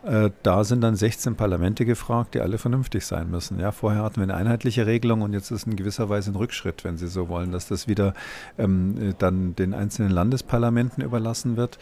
Äh, 0.07 0.29
da 0.43 0.63
sind 0.63 0.81
dann 0.81 0.95
16 0.95 1.35
Parlamente 1.35 1.83
gefragt, 1.83 2.33
die 2.33 2.39
alle 2.39 2.57
vernünftig 2.57 3.05
sein 3.05 3.29
müssen. 3.29 3.59
Ja, 3.59 3.73
vorher 3.73 4.03
hatten 4.03 4.17
wir 4.17 4.23
eine 4.23 4.35
einheitliche 4.35 4.85
Regelung 4.85 5.21
und 5.21 5.33
jetzt 5.33 5.51
ist 5.51 5.67
in 5.67 5.75
gewisser 5.75 6.07
Weise 6.07 6.31
ein 6.31 6.35
Rückschritt, 6.35 6.85
wenn 6.85 6.97
Sie 6.97 7.07
so 7.07 7.27
wollen, 7.27 7.51
dass 7.51 7.67
das 7.67 7.89
wieder 7.89 8.13
ähm, 8.57 9.15
dann 9.17 9.55
den 9.55 9.73
einzelnen 9.73 10.11
Landesparlamenten 10.11 11.03
überlassen 11.03 11.57
wird. 11.57 11.77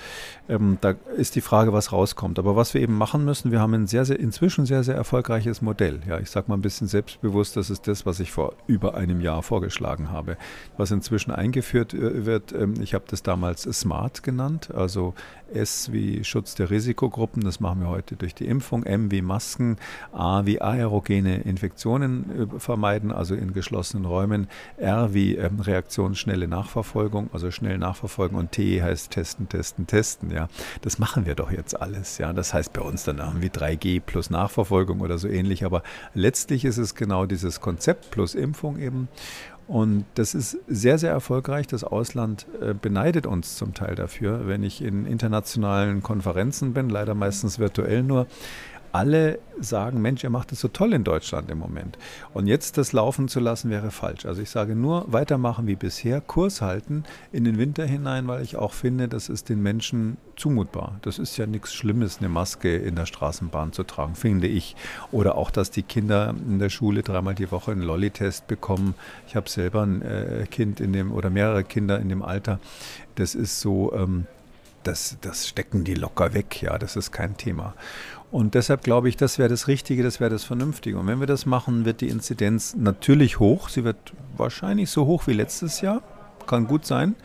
Ähm, 0.50 0.80
da 0.82 0.96
ist 1.18 1.36
die 1.36 1.42
Frage, 1.42 1.72
was 1.72 1.92
rauskommt. 1.92 2.40
Aber 2.40 2.56
was 2.56 2.74
wir 2.74 2.82
eben 2.82 2.98
machen 2.98 3.26
müssen, 3.26 3.52
wir 3.52 3.60
haben 3.60 3.76
ein 3.76 3.88
sehr, 3.88 4.06
sehr 4.06 4.20
inzwischen 4.20 4.66
sehr, 4.66 4.84
sehr 4.84 4.95
erfolgreiches 4.96 5.62
Modell. 5.62 6.00
Ja, 6.08 6.20
ich 6.20 6.30
sage 6.30 6.48
mal 6.48 6.56
ein 6.56 6.62
bisschen 6.62 6.88
selbstbewusst, 6.88 7.58
das 7.58 7.70
ist 7.70 7.88
das, 7.88 8.06
was 8.06 8.20
ich 8.20 8.32
vor 8.32 8.54
über 8.68 8.96
einem 8.96 9.22
Jahr 9.22 9.44
vorgeschlagen 9.44 10.12
habe, 10.12 10.38
was 10.78 10.92
inzwischen 10.92 11.32
eingeführt 11.32 11.94
äh, 11.94 12.26
wird. 12.26 12.54
Ähm, 12.54 12.76
ich 12.82 12.94
habe 12.94 13.06
das 13.08 13.24
damals 13.24 13.64
Smart 13.64 14.24
genannt, 14.24 14.70
also 14.74 15.14
S 15.54 15.92
wie 15.92 16.24
Schutz 16.24 16.56
der 16.56 16.70
Risikogruppen, 16.70 17.44
das 17.44 17.60
machen 17.60 17.82
wir 17.82 17.90
heute 17.90 18.16
durch 18.16 18.34
die 18.34 18.48
Impfung, 18.48 18.84
M 18.84 19.12
wie 19.12 19.22
Masken, 19.22 19.78
A 20.12 20.46
wie 20.46 20.62
aerogene 20.62 21.42
Infektionen 21.42 22.50
äh, 22.56 22.60
vermeiden, 22.60 23.12
also 23.12 23.36
in 23.36 23.54
geschlossenen 23.54 24.06
Räumen, 24.06 24.48
R 24.78 25.14
wie 25.14 25.36
ähm, 25.36 25.60
reaktionsschnelle 25.60 26.48
Nachverfolgung, 26.48 27.30
also 27.34 27.52
schnell 27.52 27.78
nachverfolgen 27.78 28.38
und 28.38 28.52
T 28.52 28.82
heißt 28.82 29.12
testen, 29.12 29.50
testen, 29.50 29.88
testen, 29.88 30.32
ja. 30.32 30.48
Das 30.82 31.00
machen 31.00 31.26
wir 31.26 31.36
doch 31.36 31.52
jetzt 31.52 31.80
alles, 31.80 32.18
ja. 32.18 32.34
Das 32.34 32.54
heißt 32.54 32.74
bei 32.74 32.82
uns 32.82 33.04
dann 33.04 33.20
irgendwie 33.20 33.50
3G 33.50 34.02
plus 34.02 34.30
Nachverfolgung 34.30 34.85
oder 35.02 35.18
so 35.18 35.28
ähnlich, 35.28 35.66
aber 35.66 35.84
letztlich 36.14 36.66
ist 36.66 36.78
es 36.78 36.96
genau 36.96 37.26
dieses 37.26 37.62
Konzept 37.62 38.12
plus 38.12 38.36
Impfung 38.36 38.80
eben. 38.80 39.08
Und 39.68 40.06
das 40.14 40.36
ist 40.36 40.60
sehr, 40.68 41.00
sehr 41.00 41.12
erfolgreich. 41.12 41.66
Das 41.66 41.84
Ausland 41.84 42.46
äh, 42.62 42.76
beneidet 42.76 43.26
uns 43.26 43.56
zum 43.56 43.74
Teil 43.74 43.96
dafür, 43.96 44.48
wenn 44.48 44.62
ich 44.62 44.84
in 44.84 45.08
internationalen 45.08 46.04
Konferenzen 46.04 46.74
bin, 46.74 46.90
leider 46.90 47.16
meistens 47.16 47.58
virtuell 47.58 48.04
nur, 48.04 48.28
alle 48.96 49.40
sagen, 49.60 50.02
Mensch, 50.02 50.24
ihr 50.24 50.30
macht 50.30 50.54
es 50.54 50.62
so 50.62 50.70
toll 50.70 50.94
in 50.94 51.04
Deutschland 51.04 51.52
im 51.52 51.58
Moment. 51.58 51.98
Und 52.34 52.48
jetzt 52.48 52.78
das 52.78 52.94
laufen 52.94 53.28
zu 53.28 53.42
lassen, 53.42 53.70
wäre 53.70 53.92
falsch. 53.92 54.26
Also 54.26 54.42
ich 54.42 54.50
sage 54.50 54.74
nur, 54.74 55.12
weitermachen 55.12 55.68
wie 55.68 55.76
bisher, 55.76 56.22
Kurs 56.22 56.62
halten 56.62 57.04
in 57.34 57.44
den 57.44 57.58
Winter 57.58 57.86
hinein, 57.86 58.26
weil 58.30 58.42
ich 58.42 58.56
auch 58.56 58.72
finde, 58.72 59.10
das 59.10 59.28
ist 59.28 59.50
den 59.50 59.62
Menschen 59.62 60.16
zumutbar. 60.38 60.98
Das 61.02 61.20
ist 61.20 61.36
ja 61.36 61.46
nichts 61.46 61.74
Schlimmes, 61.74 62.20
eine 62.20 62.30
Maske 62.30 62.74
in 62.74 62.96
der 62.96 63.06
Straßenbahn 63.06 63.74
zu 63.74 63.84
tragen, 63.84 64.16
finde 64.16 64.48
ich. 64.48 64.78
Oder 65.12 65.36
auch, 65.36 65.52
dass 65.52 65.72
die 65.72 65.84
Kinder 65.84 66.34
in 66.48 66.60
der 66.60 66.70
Schule 66.70 67.04
dreimal 67.04 67.36
die 67.36 67.52
Woche 67.52 67.74
einen 67.74 67.82
Lolli-Test 67.82 68.48
bekommen. 68.48 68.96
Ich 69.28 69.36
habe 69.36 69.50
selber 69.50 69.84
ein 69.84 70.04
äh, 70.04 70.46
Kind 70.50 70.80
in 70.80 70.94
dem 70.94 71.12
oder 71.12 71.30
mehrere 71.30 71.66
Kinder 71.66 72.00
in 72.00 72.08
dem 72.08 72.22
Alter. 72.22 72.60
Das 73.16 73.36
ist 73.36 73.60
so, 73.60 73.94
ähm, 73.94 74.26
das, 74.88 75.18
das 75.22 75.48
stecken 75.48 75.84
die 75.84 75.96
locker 75.96 76.34
weg, 76.34 76.62
ja, 76.62 76.78
das 76.78 76.96
ist 76.96 77.12
kein 77.12 77.38
Thema. 77.38 77.74
Und 78.32 78.54
deshalb 78.54 78.84
glaube 78.84 79.10
ich, 79.10 79.18
das 79.18 79.38
wäre 79.38 79.50
das 79.50 79.68
Richtige, 79.68 80.04
das 80.04 80.20
wäre 80.20 80.30
das 80.30 80.44
Vernünftige. 80.44 80.98
Und 80.98 81.08
wenn 81.08 81.20
wir 81.20 81.28
das 81.28 81.46
machen, 81.46 81.86
wird 81.86 82.02
die 82.02 82.10
Inzidenz 82.10 82.76
natürlich 82.76 83.40
hoch. 83.40 83.70
Sie 83.70 83.84
wird 83.84 84.14
wahrscheinlich 84.36 84.90
so 84.90 85.06
hoch 85.06 85.28
wie 85.28 85.34
letztes 85.34 85.82
Jahr, 85.82 86.02
kann 86.48 86.68
gut 86.68 86.86
sein, 86.86 87.16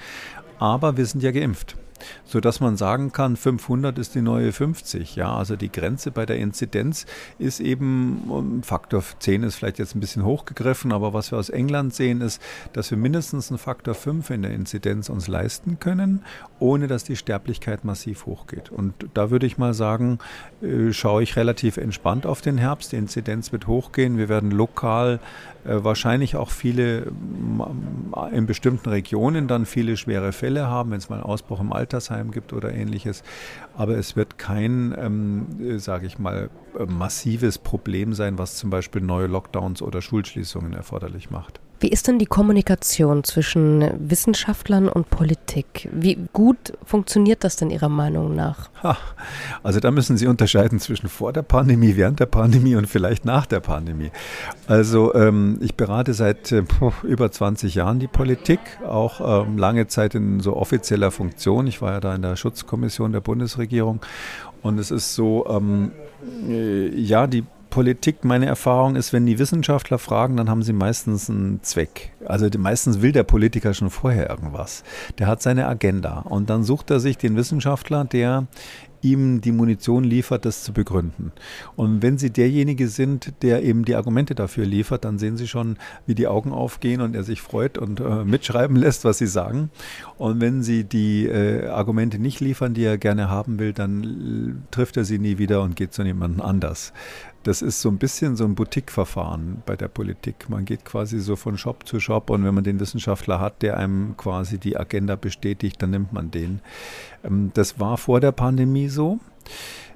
aber 0.59 0.97
wir 0.97 1.07
sind 1.07 1.23
ja 1.23 1.31
geimpft 1.31 1.76
sodass 2.25 2.61
man 2.61 2.76
sagen 2.76 3.12
kann, 3.12 3.37
500 3.37 3.99
ist 3.99 4.14
die 4.14 4.23
neue 4.23 4.52
50. 4.52 5.16
Ja, 5.16 5.35
also 5.35 5.57
die 5.57 5.71
Grenze 5.71 6.11
bei 6.11 6.26
der 6.26 6.37
Inzidenz 6.37 7.07
ist 7.38 7.61
eben, 7.61 8.62
Faktor 8.62 9.02
10 9.19 9.42
ist 9.42 9.57
vielleicht 9.57 9.78
jetzt 9.78 9.95
ein 9.95 10.00
bisschen 10.00 10.25
hochgegriffen, 10.25 10.92
aber 10.92 11.12
was 11.12 11.30
wir 11.30 11.38
aus 11.38 11.50
England 11.50 11.95
sehen, 11.95 12.21
ist, 12.21 12.40
dass 12.73 12.90
wir 12.90 12.99
mindestens 12.99 13.50
einen 13.50 13.59
Faktor 13.59 13.95
5 13.95 14.30
in 14.30 14.42
der 14.42 14.52
Inzidenz 14.52 15.09
uns 15.09 15.28
leisten 15.28 15.78
können, 15.80 16.25
ohne 16.59 16.87
dass 16.87 17.04
die 17.04 17.16
Sterblichkeit 17.16 17.85
massiv 17.85 18.26
hochgeht. 18.26 18.71
Und 18.71 18.95
da 19.14 19.30
würde 19.30 19.47
ich 19.47 19.59
mal 19.59 19.75
sagen, 19.75 20.19
äh, 20.62 20.92
schaue 20.92 21.23
ich 21.23 21.37
relativ 21.37 21.76
entspannt 21.76 22.26
auf 22.26 22.40
den 22.40 22.59
Herbst. 22.59 22.92
Die 22.92 22.97
Inzidenz 22.97 23.52
wird 23.52 23.66
hochgehen. 23.66 24.19
Wir 24.19 24.28
werden 24.28 24.50
lokal 24.50 25.21
äh, 25.64 25.85
wahrscheinlich 25.85 26.37
auch 26.37 26.50
viele 26.50 27.12
in 28.33 28.47
bestimmten 28.47 28.88
Regionen 28.88 29.47
dann 29.47 29.66
viele 29.66 29.97
schwere 29.97 30.33
Fälle 30.33 30.66
haben, 30.66 30.90
wenn 30.90 30.99
es 30.99 31.09
mal 31.09 31.16
einen 31.16 31.25
Ausbruch 31.25 31.61
im 31.61 31.73
Altersheim 31.90 32.30
gibt 32.30 32.52
oder 32.52 32.73
ähnliches. 32.73 33.23
Aber 33.76 33.97
es 33.97 34.14
wird 34.14 34.38
kein, 34.38 34.94
ähm, 34.97 35.47
äh, 35.61 35.78
sage 35.78 36.06
ich 36.06 36.18
mal, 36.18 36.50
massives 36.87 37.59
Problem 37.59 38.12
sein, 38.14 38.38
was 38.38 38.56
zum 38.56 38.70
Beispiel 38.70 39.02
neue 39.02 39.26
Lockdowns 39.26 39.82
oder 39.82 40.00
Schulschließungen 40.00 40.73
erforderlich 40.73 41.30
macht. 41.30 41.61
Wie 41.82 41.88
ist 41.88 42.08
denn 42.08 42.18
die 42.18 42.26
Kommunikation 42.26 43.25
zwischen 43.25 43.90
Wissenschaftlern 43.99 44.87
und 44.87 45.08
Politik? 45.08 45.88
Wie 45.90 46.18
gut 46.34 46.75
funktioniert 46.84 47.42
das 47.42 47.56
denn 47.56 47.70
Ihrer 47.70 47.88
Meinung 47.88 48.34
nach? 48.34 48.68
Ha, 48.82 48.99
also 49.62 49.80
da 49.80 49.90
müssen 49.90 50.18
Sie 50.18 50.26
unterscheiden 50.26 50.78
zwischen 50.78 51.08
vor 51.08 51.32
der 51.32 51.40
Pandemie, 51.40 51.96
während 51.96 52.20
der 52.20 52.26
Pandemie 52.26 52.76
und 52.76 52.87
vielleicht 52.87 53.25
nach 53.25 53.46
der 53.46 53.60
Pandemie. 53.60 54.10
Also 54.66 55.14
ähm, 55.14 55.58
ich 55.62 55.75
berate 55.75 56.12
seit 56.12 56.52
äh, 56.52 56.64
über 57.02 57.32
20 57.32 57.75
Jahren 57.75 57.99
die 57.99 58.08
Politik, 58.08 58.60
auch 58.87 59.46
ähm, 59.46 59.56
lange 59.56 59.87
Zeit 59.87 60.14
in 60.14 60.40
so 60.40 60.56
offizieller 60.56 61.10
Funktion. 61.10 61.66
Ich 61.66 61.80
war 61.80 61.92
ja 61.92 62.00
da 62.00 62.14
in 62.14 62.20
der 62.20 62.37
Schutzkommission 62.37 63.12
der 63.12 63.20
Bundesregierung 63.20 64.00
und 64.60 64.78
es 64.78 64.90
ist 64.90 65.14
so, 65.14 65.46
ähm, 65.49 65.92
äh, 66.46 66.94
ja, 66.94 67.26
die 67.26 67.44
Politik, 67.70 68.24
meine 68.24 68.46
Erfahrung 68.46 68.96
ist, 68.96 69.12
wenn 69.12 69.26
die 69.26 69.38
Wissenschaftler 69.38 69.98
fragen, 69.98 70.36
dann 70.36 70.50
haben 70.50 70.62
sie 70.62 70.72
meistens 70.72 71.30
einen 71.30 71.62
Zweck. 71.62 72.12
Also 72.26 72.48
meistens 72.58 73.00
will 73.00 73.12
der 73.12 73.22
Politiker 73.22 73.72
schon 73.72 73.90
vorher 73.90 74.28
irgendwas. 74.28 74.82
Der 75.18 75.28
hat 75.28 75.40
seine 75.40 75.66
Agenda 75.66 76.20
und 76.20 76.50
dann 76.50 76.64
sucht 76.64 76.90
er 76.90 77.00
sich 77.00 77.16
den 77.16 77.36
Wissenschaftler, 77.36 78.04
der 78.04 78.46
ihm 79.02 79.40
die 79.40 79.52
Munition 79.52 80.04
liefert, 80.04 80.44
das 80.44 80.62
zu 80.62 80.72
begründen. 80.72 81.32
Und 81.76 82.02
wenn 82.02 82.18
Sie 82.18 82.30
derjenige 82.30 82.88
sind, 82.88 83.32
der 83.42 83.62
eben 83.62 83.84
die 83.84 83.94
Argumente 83.94 84.34
dafür 84.34 84.66
liefert, 84.66 85.04
dann 85.04 85.18
sehen 85.18 85.36
Sie 85.36 85.48
schon, 85.48 85.76
wie 86.06 86.14
die 86.14 86.26
Augen 86.26 86.52
aufgehen 86.52 87.00
und 87.00 87.16
er 87.16 87.22
sich 87.22 87.40
freut 87.40 87.78
und 87.78 88.00
äh, 88.00 88.24
mitschreiben 88.24 88.76
lässt, 88.80 89.04
was 89.04 89.18
Sie 89.18 89.26
sagen. 89.26 89.70
Und 90.18 90.40
wenn 90.40 90.62
Sie 90.62 90.84
die 90.84 91.26
äh, 91.26 91.68
Argumente 91.68 92.18
nicht 92.18 92.40
liefern, 92.40 92.74
die 92.74 92.84
er 92.84 92.98
gerne 92.98 93.30
haben 93.30 93.58
will, 93.58 93.72
dann 93.72 94.64
trifft 94.70 94.96
er 94.96 95.04
sie 95.04 95.18
nie 95.18 95.38
wieder 95.38 95.62
und 95.62 95.76
geht 95.76 95.92
zu 95.92 96.02
jemandem 96.02 96.40
anders. 96.42 96.92
Das 97.42 97.62
ist 97.62 97.80
so 97.80 97.88
ein 97.88 97.97
bisschen 97.97 98.37
so 98.37 98.44
ein 98.44 98.54
Boutique-Verfahren 98.54 99.62
bei 99.64 99.75
der 99.75 99.88
Politik. 99.88 100.50
Man 100.50 100.66
geht 100.66 100.85
quasi 100.85 101.20
so 101.20 101.37
von 101.37 101.56
Shop 101.56 101.87
zu 101.87 101.99
Shop 101.99 102.28
und 102.28 102.44
wenn 102.44 102.54
man 102.54 102.64
den 102.64 102.80
Wissenschaftler 102.80 103.40
hat, 103.40 103.62
der 103.62 103.78
einem 103.78 104.14
quasi 104.18 104.59
die 104.59 104.76
Agenda 104.76 105.16
bestätigt, 105.16 105.80
dann 105.80 105.90
nimmt 105.90 106.12
man 106.12 106.30
den. 106.30 106.61
Ähm, 107.25 107.50
das 107.54 107.80
war 107.80 107.97
vor 107.97 108.20
der 108.20 108.32
Pandemie 108.32 108.88
so. 108.88 109.20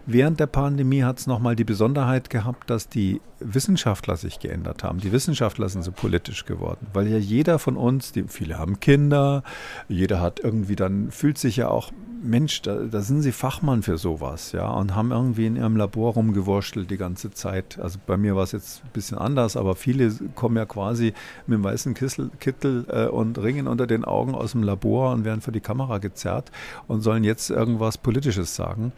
Während 0.06 0.38
der 0.38 0.46
Pandemie 0.46 1.02
hat 1.02 1.18
es 1.18 1.26
nochmal 1.26 1.56
die 1.56 1.64
Besonderheit 1.64 2.28
gehabt, 2.28 2.68
dass 2.68 2.88
die 2.90 3.22
Wissenschaftler 3.40 4.16
sich 4.16 4.38
geändert 4.38 4.84
haben. 4.84 5.00
Die 5.00 5.12
Wissenschaftler 5.12 5.68
sind 5.70 5.82
so 5.82 5.92
politisch 5.92 6.44
geworden, 6.44 6.86
weil 6.92 7.08
ja 7.08 7.16
jeder 7.16 7.58
von 7.58 7.78
uns, 7.78 8.12
die, 8.12 8.24
viele 8.24 8.58
haben 8.58 8.80
Kinder, 8.80 9.42
jeder 9.88 10.20
hat 10.20 10.40
irgendwie 10.40 10.76
dann, 10.76 11.10
fühlt 11.10 11.38
sich 11.38 11.56
ja 11.56 11.68
auch, 11.68 11.90
Mensch, 12.24 12.62
da, 12.62 12.76
da 12.76 13.02
sind 13.02 13.22
sie 13.22 13.32
Fachmann 13.32 13.82
für 13.82 13.98
sowas, 13.98 14.52
ja, 14.52 14.68
und 14.70 14.94
haben 14.94 15.12
irgendwie 15.12 15.46
in 15.46 15.56
ihrem 15.56 15.76
Labor 15.76 16.14
rumgewurschtelt 16.14 16.90
die 16.90 16.96
ganze 16.96 17.30
Zeit. 17.30 17.78
Also 17.78 17.98
bei 18.06 18.16
mir 18.16 18.34
war 18.34 18.44
es 18.44 18.52
jetzt 18.52 18.82
ein 18.82 18.90
bisschen 18.92 19.18
anders, 19.18 19.56
aber 19.56 19.76
viele 19.76 20.10
kommen 20.34 20.56
ja 20.56 20.64
quasi 20.64 21.12
mit 21.46 21.58
dem 21.58 21.64
weißen 21.64 21.94
Kissel, 21.94 22.30
Kittel 22.40 22.86
äh, 22.88 23.06
und 23.06 23.38
Ringen 23.38 23.66
unter 23.66 23.86
den 23.86 24.04
Augen 24.04 24.34
aus 24.34 24.52
dem 24.52 24.62
Labor 24.62 25.12
und 25.12 25.24
werden 25.24 25.42
für 25.42 25.52
die 25.52 25.60
Kamera 25.60 25.98
gezerrt 25.98 26.50
und 26.88 27.02
sollen 27.02 27.24
jetzt 27.24 27.50
irgendwas 27.50 27.98
Politisches 27.98 28.56
sagen. 28.56 28.92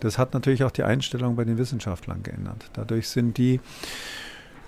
Das 0.00 0.16
hat 0.16 0.32
natürlich 0.32 0.64
auch 0.64 0.70
die 0.70 0.84
Einstellung 0.84 1.36
bei 1.36 1.44
den 1.44 1.58
Wissenschaftlern 1.58 2.22
geändert. 2.22 2.70
Dadurch 2.72 3.08
sind 3.08 3.36
die 3.36 3.60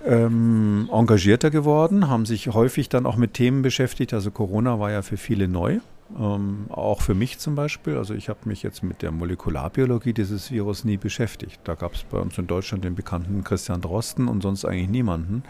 ähm, 0.07 0.89
engagierter 0.93 1.51
geworden, 1.51 2.09
haben 2.09 2.27
sich 2.27 2.49
häufig 2.49 2.89
dann 2.89 3.07
auch 3.07 3.17
mit 3.17 3.35
Themen 3.35 3.63
beschäftigt. 3.63 4.15
Also 4.15 4.31
Corona 4.31 4.79
war 4.79 4.91
ja 4.91 5.03
für 5.03 5.17
viele 5.17 5.49
neu. 5.49 5.81
Ähm, 6.19 6.67
auch 6.69 7.01
für 7.01 7.15
mich 7.15 7.39
zum 7.39 7.55
Beispiel. 7.55 7.97
Also 7.97 8.15
ich 8.15 8.29
habe 8.29 8.41
mich 8.45 8.63
jetzt 8.63 8.83
mit 8.83 9.03
der 9.03 9.13
Molekularbiologie 9.13 10.13
dieses 10.13 10.51
Virus 10.51 10.85
nie 10.85 10.97
beschäftigt. 10.97 11.61
Da 11.65 11.75
gab 11.75 11.95
es 11.95 12.05
bei 12.05 12.19
uns 12.19 12.37
in 12.37 12.47
Deutschland 12.47 12.85
den 12.85 12.95
bekannten 12.95 13.45
Christian 13.45 13.81
Drosten 13.81 14.29
und 14.29 14.43
sonst 14.43 14.65
eigentlich 14.65 14.91
niemanden. 14.91 15.43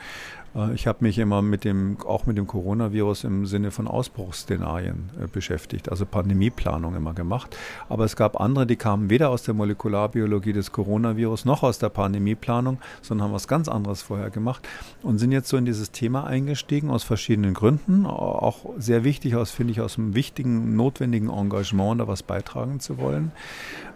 Äh, 0.54 0.74
ich 0.74 0.86
habe 0.86 0.98
mich 1.00 1.18
immer 1.18 1.42
mit 1.42 1.64
dem, 1.64 1.96
auch 2.06 2.26
mit 2.26 2.36
dem 2.36 2.46
Coronavirus 2.46 3.24
im 3.24 3.46
Sinne 3.46 3.70
von 3.70 3.86
Ausbruchsszenarien 3.86 5.10
äh, 5.20 5.26
beschäftigt, 5.26 5.88
also 5.90 6.06
Pandemieplanung 6.06 6.94
immer 6.94 7.14
gemacht. 7.14 7.56
Aber 7.88 8.04
es 8.04 8.16
gab 8.16 8.40
andere, 8.40 8.66
die 8.66 8.76
kamen 8.76 9.10
weder 9.10 9.30
aus 9.30 9.42
der 9.42 9.54
Molekularbiologie 9.54 10.52
des 10.52 10.72
Coronavirus 10.72 11.44
noch 11.44 11.62
aus 11.62 11.78
der 11.78 11.88
Pandemieplanung, 11.88 12.78
sondern 13.00 13.28
haben 13.28 13.34
was 13.34 13.48
ganz 13.48 13.68
anderes 13.68 14.02
vorher 14.02 14.30
gemacht 14.30 14.66
und 15.02 15.18
sind 15.18 15.32
jetzt 15.32 15.48
so 15.48 15.56
in 15.56 15.64
dieses 15.64 15.90
Thema 15.90 16.24
eingestiegen 16.24 16.90
aus 16.90 17.04
verschiedenen 17.04 17.54
Gründen. 17.54 18.06
Auch 18.06 18.66
sehr 18.78 19.04
wichtig 19.04 19.36
aus, 19.36 19.50
finde 19.50 19.72
ich, 19.72 19.80
aus 19.80 19.98
einem 19.98 20.14
wichtigen, 20.14 20.76
notwendigen 20.76 21.30
Engagement, 21.30 22.00
da 22.00 22.08
was 22.08 22.22
beitragen 22.22 22.80
zu 22.80 22.98
wollen. 22.98 23.32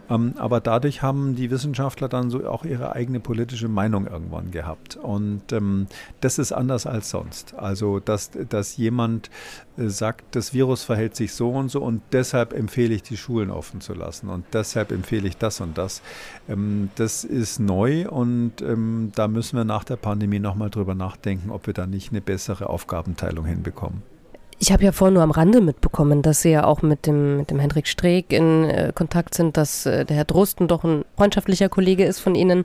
Ähm, 0.09 0.35
aber 0.37 0.61
dadurch 0.61 1.03
haben 1.03 1.35
die 1.35 1.51
Wissenschaftler 1.51 2.09
dann 2.09 2.31
so 2.31 2.47
auch 2.49 2.65
ihre 2.65 2.93
eigene 2.93 3.21
politische 3.21 3.69
Meinung 3.69 4.07
irgendwann 4.07 4.51
gehabt. 4.51 4.97
Und 4.97 5.53
ähm, 5.53 5.87
das 6.21 6.39
ist 6.39 6.53
anders 6.53 6.87
als 6.87 7.11
sonst. 7.11 7.55
Also, 7.55 8.01
dass, 8.01 8.31
dass 8.49 8.77
jemand 8.77 9.31
äh, 9.77 9.89
sagt, 9.89 10.37
das 10.37 10.55
Virus 10.55 10.85
verhält 10.85 11.17
sich 11.17 11.33
so 11.33 11.51
und 11.51 11.71
so 11.71 11.83
und 11.83 12.03
deshalb 12.13 12.53
empfehle 12.53 12.95
ich, 12.95 13.03
die 13.03 13.17
Schulen 13.17 13.51
offen 13.51 13.81
zu 13.81 13.95
lassen 13.95 14.29
und 14.29 14.45
deshalb 14.53 14.93
empfehle 14.93 15.29
ich 15.29 15.37
das 15.37 15.61
und 15.61 15.77
das. 15.79 16.03
Ähm, 16.49 16.91
das 16.97 17.25
ist 17.25 17.59
neu 17.59 18.09
und 18.09 18.63
ähm, 18.63 19.13
da 19.15 19.29
müssen 19.29 19.57
wir 19.57 19.65
nach 19.65 19.85
der 19.85 19.97
Pandemie 19.97 20.39
nochmal 20.39 20.71
drüber 20.71 20.95
nachdenken, 20.95 21.51
ob 21.51 21.67
wir 21.67 21.75
da 21.75 21.87
nicht 21.87 22.13
eine 22.13 22.21
bessere 22.21 22.69
Aufgabenteilung 22.69 23.45
hinbekommen. 23.45 24.16
Ich 24.59 24.73
habe 24.73 24.85
ja 24.85 24.93
vorhin 24.93 25.15
nur 25.15 25.23
am 25.23 25.33
Rande 25.33 25.61
mitbekommen, 25.61 26.23
dass 26.23 26.41
Sie 26.41 26.51
ja 26.51 26.65
auch 26.65 26.81
mit 26.81 27.07
dem, 27.07 27.39
mit 27.39 27.51
dem 27.51 27.59
Hendrik 27.59 27.87
Streeck 27.87 28.33
in 28.33 28.65
äh, 28.65 28.93
Kontakt 28.95 29.35
sind, 29.35 29.57
dass 29.59 29.85
äh, 29.85 30.07
der 30.07 30.17
Herr 30.17 30.25
Drosten 30.25 30.67
doch 30.67 30.83
ein 30.83 31.05
freundschaftlicher 31.17 31.69
Kollege 31.69 32.05
ist 32.05 32.21
von 32.21 32.35
Ihnen 32.35 32.63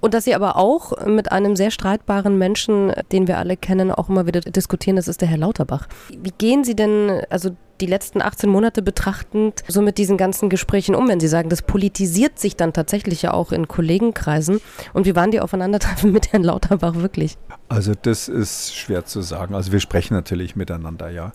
und 0.00 0.12
dass 0.12 0.24
Sie 0.24 0.34
aber 0.34 0.56
auch 0.56 1.06
mit 1.06 1.32
einem 1.32 1.56
sehr 1.56 1.70
streitbaren 1.70 2.36
Menschen, 2.36 2.92
den 3.10 3.26
wir 3.26 3.38
alle 3.38 3.56
kennen, 3.56 3.90
auch 3.90 4.10
immer 4.10 4.26
wieder 4.26 4.40
diskutieren, 4.40 4.96
das 4.96 5.08
ist 5.08 5.22
der 5.22 5.28
Herr 5.28 5.38
Lauterbach. 5.38 5.88
Wie 6.10 6.32
gehen 6.36 6.62
Sie 6.62 6.76
denn, 6.76 7.22
also 7.30 7.50
die 7.80 7.86
letzten 7.86 8.22
18 8.22 8.48
Monate 8.50 8.82
betrachtend 8.82 9.62
so 9.68 9.82
mit 9.82 9.98
diesen 9.98 10.16
ganzen 10.16 10.48
Gesprächen 10.48 10.94
um, 10.94 11.08
wenn 11.08 11.20
Sie 11.20 11.28
sagen, 11.28 11.48
das 11.48 11.62
politisiert 11.62 12.38
sich 12.38 12.56
dann 12.56 12.72
tatsächlich 12.72 13.22
ja 13.22 13.32
auch 13.32 13.52
in 13.52 13.68
Kollegenkreisen. 13.68 14.60
Und 14.92 15.06
wie 15.06 15.16
waren 15.16 15.30
die 15.30 15.40
Aufeinandertreffen 15.40 16.12
mit 16.12 16.32
Herrn 16.32 16.44
Lauterbach 16.44 16.96
wirklich? 16.96 17.36
Also 17.68 17.92
das 18.00 18.28
ist 18.28 18.74
schwer 18.74 19.04
zu 19.04 19.22
sagen. 19.22 19.54
Also 19.54 19.72
wir 19.72 19.80
sprechen 19.80 20.14
natürlich 20.14 20.56
miteinander, 20.56 21.10
ja 21.10 21.32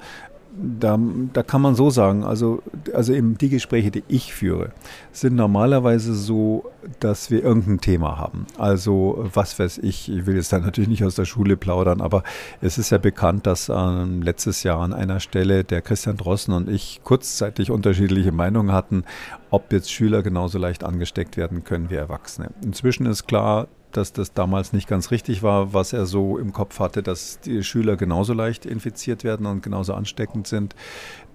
da, 0.57 0.97
da 1.33 1.43
kann 1.43 1.61
man 1.61 1.75
so 1.75 1.89
sagen, 1.89 2.23
also, 2.23 2.61
also 2.93 3.13
eben 3.13 3.37
die 3.37 3.49
Gespräche, 3.49 3.91
die 3.91 4.03
ich 4.07 4.33
führe, 4.33 4.71
sind 5.11 5.35
normalerweise 5.35 6.13
so, 6.13 6.71
dass 6.99 7.31
wir 7.31 7.43
irgendein 7.43 7.81
Thema 7.81 8.17
haben. 8.17 8.45
Also 8.57 9.27
was 9.33 9.57
weiß 9.59 9.79
ich, 9.79 10.09
ich 10.09 10.25
will 10.25 10.35
jetzt 10.35 10.53
da 10.53 10.59
natürlich 10.59 10.89
nicht 10.89 11.03
aus 11.03 11.15
der 11.15 11.25
Schule 11.25 11.57
plaudern, 11.57 12.01
aber 12.01 12.23
es 12.61 12.77
ist 12.77 12.89
ja 12.89 12.97
bekannt, 12.97 13.45
dass 13.47 13.69
ähm, 13.69 14.21
letztes 14.21 14.63
Jahr 14.63 14.79
an 14.79 14.93
einer 14.93 15.19
Stelle 15.19 15.63
der 15.63 15.81
Christian 15.81 16.17
Drossen 16.17 16.53
und 16.53 16.69
ich 16.69 17.01
kurzzeitig 17.03 17.71
unterschiedliche 17.71 18.31
Meinungen 18.31 18.71
hatten, 18.71 19.03
ob 19.49 19.71
jetzt 19.71 19.91
Schüler 19.91 20.23
genauso 20.23 20.57
leicht 20.57 20.83
angesteckt 20.83 21.37
werden 21.37 21.63
können 21.63 21.89
wie 21.89 21.95
Erwachsene. 21.95 22.49
Inzwischen 22.63 23.05
ist 23.05 23.27
klar, 23.27 23.67
dass 23.91 24.13
das 24.13 24.33
damals 24.33 24.73
nicht 24.73 24.87
ganz 24.87 25.11
richtig 25.11 25.43
war, 25.43 25.73
was 25.73 25.93
er 25.93 26.05
so 26.05 26.37
im 26.37 26.53
Kopf 26.53 26.79
hatte, 26.79 27.03
dass 27.03 27.39
die 27.39 27.63
Schüler 27.63 27.95
genauso 27.95 28.33
leicht 28.33 28.65
infiziert 28.65 29.23
werden 29.23 29.45
und 29.45 29.63
genauso 29.63 29.93
ansteckend 29.93 30.47
sind. 30.47 30.75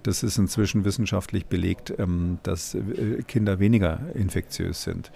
Das 0.03 0.23
ist 0.23 0.37
inzwischen 0.37 0.85
wissenschaftlich 0.85 1.45
belegt, 1.45 1.93
ähm, 1.97 2.39
dass 2.43 2.75
äh, 2.75 3.21
Kinder 3.27 3.59
weniger 3.59 3.99
infektiös 4.13 4.83
sind 4.83 5.11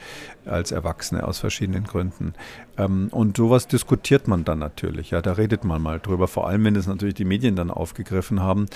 als 0.45 0.71
Erwachsene 0.71 1.27
aus 1.27 1.39
verschiedenen 1.39 1.85
Gründen. 1.85 2.33
Ähm, 2.77 3.09
und 3.11 3.37
sowas 3.37 3.67
diskutiert 3.67 4.27
man 4.27 4.45
dann 4.45 4.59
natürlich. 4.59 5.11
Ja, 5.11 5.21
da 5.21 5.33
redet 5.33 5.63
man 5.63 5.81
mal 5.81 5.99
drüber. 5.99 6.27
Vor 6.27 6.47
allem, 6.47 6.63
wenn 6.65 6.75
es 6.75 6.87
natürlich 6.87 7.15
die 7.15 7.25
Medien 7.25 7.55
dann 7.55 7.71
aufgegriffen 7.71 8.41
haben, 8.41 8.67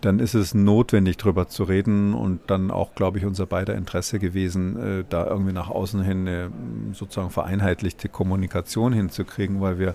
dann 0.00 0.20
ist 0.20 0.34
es 0.34 0.54
notwendig, 0.54 1.16
drüber 1.16 1.48
zu 1.48 1.64
reden 1.64 2.14
und 2.14 2.40
dann 2.46 2.70
auch, 2.70 2.94
glaube 2.94 3.18
ich, 3.18 3.24
unser 3.24 3.46
beider 3.46 3.74
Interesse 3.74 4.18
gewesen, 4.18 5.00
äh, 5.00 5.04
da 5.08 5.26
irgendwie 5.26 5.52
nach 5.52 5.68
außen 5.68 6.02
hin 6.02 6.28
eine 6.28 6.50
sozusagen 6.92 7.30
vereinheitlichte 7.30 8.08
Kommunikation 8.08 8.92
hinzukriegen, 8.92 9.60
weil 9.60 9.78
wir 9.78 9.94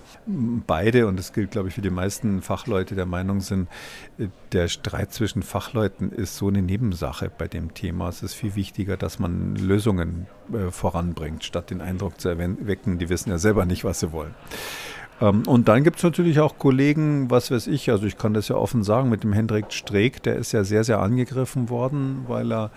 beide, 0.66 1.06
und 1.06 1.18
das 1.18 1.32
gilt, 1.32 1.52
glaube 1.52 1.68
ich, 1.68 1.74
für 1.74 1.80
die 1.80 1.90
meisten 1.90 2.42
Fachleute, 2.42 2.94
der 2.94 3.06
Meinung 3.06 3.40
sind, 3.40 3.68
äh, 4.18 4.28
der 4.52 4.68
Streit 4.68 5.12
zwischen 5.12 5.42
Fachleuten 5.64 6.12
ist 6.12 6.36
so 6.36 6.48
eine 6.48 6.60
Nebensache 6.60 7.30
bei 7.36 7.48
dem 7.48 7.72
Thema. 7.72 8.10
Es 8.10 8.22
ist 8.22 8.34
viel 8.34 8.54
wichtiger, 8.54 8.98
dass 8.98 9.18
man 9.18 9.56
Lösungen 9.56 10.26
äh, 10.52 10.70
voranbringt, 10.70 11.42
statt 11.42 11.70
den 11.70 11.80
Eindruck 11.80 12.20
zu 12.20 12.28
erwecken, 12.28 12.98
die 12.98 13.08
wissen 13.08 13.30
ja 13.30 13.38
selber 13.38 13.64
nicht, 13.64 13.82
was 13.82 14.00
sie 14.00 14.12
wollen. 14.12 14.34
Ähm, 15.22 15.44
und 15.46 15.68
dann 15.68 15.82
gibt 15.82 15.96
es 15.96 16.02
natürlich 16.02 16.40
auch 16.40 16.58
Kollegen, 16.58 17.30
was 17.30 17.50
weiß 17.50 17.66
ich, 17.68 17.90
also 17.90 18.04
ich 18.04 18.18
kann 18.18 18.34
das 18.34 18.48
ja 18.48 18.56
offen 18.56 18.82
sagen, 18.82 19.08
mit 19.08 19.24
dem 19.24 19.32
Hendrik 19.32 19.72
Streeck, 19.72 20.22
der 20.22 20.36
ist 20.36 20.52
ja 20.52 20.64
sehr, 20.64 20.84
sehr 20.84 21.00
angegriffen 21.00 21.70
worden, 21.70 22.24
weil 22.28 22.52
er 22.52 22.70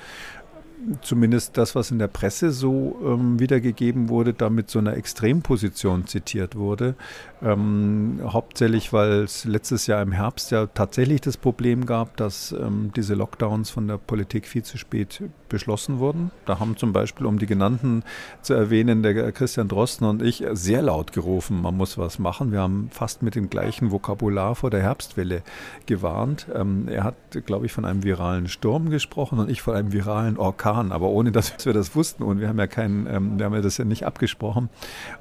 zumindest 1.01 1.57
das, 1.57 1.75
was 1.75 1.91
in 1.91 1.99
der 1.99 2.07
Presse 2.07 2.51
so 2.51 2.97
ähm, 3.03 3.39
wiedergegeben 3.39 4.09
wurde, 4.09 4.33
da 4.33 4.49
mit 4.49 4.69
so 4.69 4.79
einer 4.79 4.95
Extremposition 4.95 6.07
zitiert 6.07 6.55
wurde. 6.55 6.95
Ähm, 7.41 8.19
hauptsächlich, 8.23 8.93
weil 8.93 9.23
es 9.23 9.45
letztes 9.45 9.87
Jahr 9.87 10.01
im 10.01 10.11
Herbst 10.11 10.51
ja 10.51 10.67
tatsächlich 10.67 11.21
das 11.21 11.37
Problem 11.37 11.85
gab, 11.85 12.17
dass 12.17 12.51
ähm, 12.51 12.91
diese 12.95 13.15
Lockdowns 13.15 13.69
von 13.69 13.87
der 13.87 13.97
Politik 13.97 14.47
viel 14.47 14.63
zu 14.63 14.77
spät 14.77 15.21
beschlossen 15.49 15.99
wurden. 15.99 16.31
Da 16.45 16.59
haben 16.59 16.77
zum 16.77 16.93
Beispiel, 16.93 17.25
um 17.25 17.39
die 17.39 17.45
genannten 17.45 18.03
zu 18.41 18.53
erwähnen, 18.53 19.03
der 19.03 19.31
Christian 19.31 19.67
Drosten 19.67 20.07
und 20.07 20.21
ich 20.21 20.43
sehr 20.51 20.81
laut 20.81 21.13
gerufen, 21.13 21.61
man 21.61 21.75
muss 21.75 21.97
was 21.97 22.19
machen. 22.19 22.51
Wir 22.51 22.61
haben 22.61 22.89
fast 22.91 23.21
mit 23.21 23.35
dem 23.35 23.49
gleichen 23.49 23.91
Vokabular 23.91 24.55
vor 24.55 24.69
der 24.69 24.81
Herbstwelle 24.81 25.41
gewarnt. 25.85 26.47
Ähm, 26.53 26.87
er 26.87 27.03
hat, 27.03 27.15
glaube 27.45 27.65
ich, 27.65 27.71
von 27.71 27.85
einem 27.85 28.03
viralen 28.03 28.47
Sturm 28.47 28.89
gesprochen 28.89 29.39
und 29.39 29.49
ich 29.49 29.61
von 29.61 29.75
einem 29.75 29.91
viralen 29.91 30.37
Orkan, 30.37 30.66
aber 30.75 31.09
ohne 31.09 31.31
dass 31.31 31.65
wir 31.65 31.73
das 31.73 31.95
wussten 31.95 32.23
und 32.23 32.39
wir 32.39 32.47
haben 32.47 32.59
ja 32.59 32.67
keinen, 32.67 33.07
ähm, 33.07 33.37
wir 33.37 33.45
haben 33.45 33.53
ja 33.53 33.61
das 33.61 33.77
ja 33.77 33.85
nicht 33.85 34.05
abgesprochen. 34.05 34.69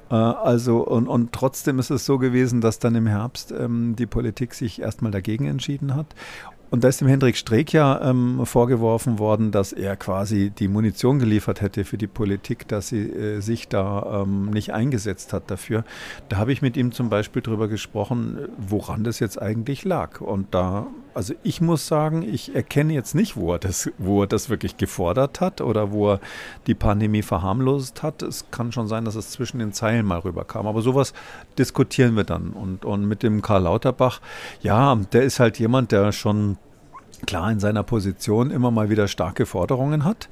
Äh, 0.09 0.15
also 0.15 0.79
und, 0.79 1.07
und 1.07 1.31
trotzdem 1.31 1.79
ist 1.79 1.89
es 1.89 2.05
so 2.05 2.17
gewesen, 2.17 2.61
dass 2.61 2.79
dann 2.79 2.95
im 2.95 3.07
Herbst 3.07 3.51
ähm, 3.51 3.95
die 3.95 4.05
Politik 4.05 4.53
sich 4.53 4.81
erstmal 4.81 5.11
dagegen 5.11 5.45
entschieden 5.45 5.95
hat 5.95 6.15
und 6.69 6.83
da 6.83 6.89
ist 6.89 6.99
dem 6.99 7.07
Hendrik 7.07 7.37
Streeck 7.37 7.71
ja 7.71 8.01
ähm, 8.01 8.45
vorgeworfen 8.45 9.19
worden, 9.19 9.51
dass 9.51 9.71
er 9.71 9.95
quasi 9.95 10.49
die 10.49 10.67
Munition 10.67 11.17
geliefert 11.17 11.61
hätte 11.61 11.85
für 11.85 11.97
die 11.97 12.07
Politik, 12.07 12.67
dass 12.67 12.89
sie 12.89 13.09
äh, 13.09 13.39
sich 13.39 13.69
da 13.69 14.23
ähm, 14.23 14.49
nicht 14.49 14.73
eingesetzt 14.73 15.31
hat 15.31 15.49
dafür. 15.49 15.85
Da 16.27 16.37
habe 16.37 16.51
ich 16.51 16.61
mit 16.61 16.75
ihm 16.75 16.91
zum 16.91 17.09
Beispiel 17.09 17.41
darüber 17.41 17.69
gesprochen, 17.69 18.49
woran 18.57 19.05
das 19.05 19.19
jetzt 19.19 19.41
eigentlich 19.41 19.85
lag. 19.85 20.19
Und 20.19 20.53
da 20.53 20.87
Also 21.17 21.33
ich 21.41 21.61
muss 21.61 21.87
sagen, 21.87 22.21
ich 22.21 22.53
erkenne 22.53 22.93
jetzt 22.93 23.15
nicht, 23.15 23.35
wo 23.35 23.53
er 23.53 23.57
das, 23.57 23.89
wo 23.97 24.21
er 24.21 24.27
das 24.27 24.51
wirklich 24.51 24.77
gefordert 24.77 25.41
hat 25.41 25.61
oder 25.61 25.91
wo 25.91 26.11
er 26.11 26.19
die 26.67 26.75
Pandemie 26.75 27.23
verharmlost 27.23 28.03
hat. 28.03 28.21
Es 28.21 28.51
kann 28.51 28.71
schon 28.71 28.87
sein, 28.87 29.03
dass 29.03 29.15
es 29.15 29.31
zwischen 29.31 29.57
den 29.57 29.73
Zeilen 29.73 30.05
mal 30.05 30.19
rüberkam. 30.19 30.67
Aber 30.67 30.83
sowas 30.83 31.13
diskutieren 31.57 32.15
wir 32.15 32.23
dann. 32.23 32.51
Und, 32.51 32.85
und 32.85 33.07
mit 33.07 33.23
dem 33.23 33.41
Karl 33.41 33.63
Lauterbach, 33.63 34.21
ja, 34.61 34.93
der 35.11 35.23
ist 35.23 35.39
halt 35.39 35.57
jemand, 35.57 35.91
der 35.91 36.11
schon 36.11 36.59
klar 37.25 37.51
in 37.51 37.59
seiner 37.59 37.81
Position 37.81 38.51
immer 38.51 38.69
mal 38.69 38.91
wieder 38.91 39.07
starke 39.07 39.47
Forderungen 39.47 40.03
hat. 40.03 40.29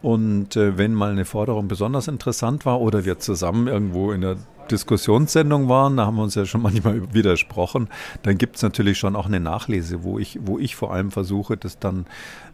Und 0.00 0.56
äh, 0.56 0.78
wenn 0.78 0.94
mal 0.94 1.10
eine 1.10 1.26
Forderung 1.26 1.68
besonders 1.68 2.08
interessant 2.08 2.64
war 2.64 2.80
oder 2.80 3.04
wir 3.04 3.18
zusammen 3.18 3.66
irgendwo 3.66 4.10
in 4.10 4.22
der 4.22 4.36
Diskussionssendung 4.70 5.68
waren, 5.68 5.96
da 5.96 6.06
haben 6.06 6.16
wir 6.16 6.22
uns 6.22 6.34
ja 6.34 6.46
schon 6.46 6.62
manchmal 6.62 7.12
widersprochen, 7.14 7.88
dann 8.22 8.38
gibt 8.38 8.56
es 8.56 8.62
natürlich 8.62 8.98
schon 8.98 9.16
auch 9.16 9.26
eine 9.26 9.40
Nachlese, 9.40 10.02
wo 10.02 10.18
ich, 10.18 10.38
wo 10.42 10.58
ich 10.58 10.76
vor 10.76 10.92
allem 10.92 11.10
versuche, 11.10 11.56
das 11.56 11.78
dann 11.78 12.06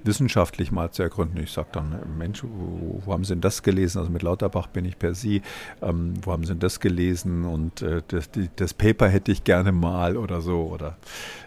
wissenschaftlich 0.04 0.72
mal 0.72 0.90
zu 0.90 1.02
ergründen. 1.02 1.42
Ich 1.42 1.52
sage 1.52 1.68
dann, 1.72 1.94
Mensch, 2.18 2.42
wo, 2.42 3.02
wo, 3.04 3.12
haben 3.12 3.24
Sie 3.24 3.34
denn 3.34 3.40
das 3.40 3.62
gelesen? 3.62 3.98
Also 3.98 4.10
mit 4.10 4.22
Lauterbach 4.22 4.66
bin 4.66 4.84
ich 4.84 4.98
per 4.98 5.14
Sie. 5.14 5.42
Ähm, 5.82 6.14
wo 6.22 6.32
haben 6.32 6.44
Sie 6.44 6.52
denn 6.52 6.60
das 6.60 6.80
gelesen? 6.80 7.44
Und 7.44 7.82
äh, 7.82 8.02
das, 8.08 8.30
die, 8.30 8.48
das 8.56 8.74
Paper 8.74 9.08
hätte 9.08 9.32
ich 9.32 9.44
gerne 9.44 9.72
mal 9.72 10.16
oder 10.16 10.40
so. 10.40 10.62
Oder 10.62 10.96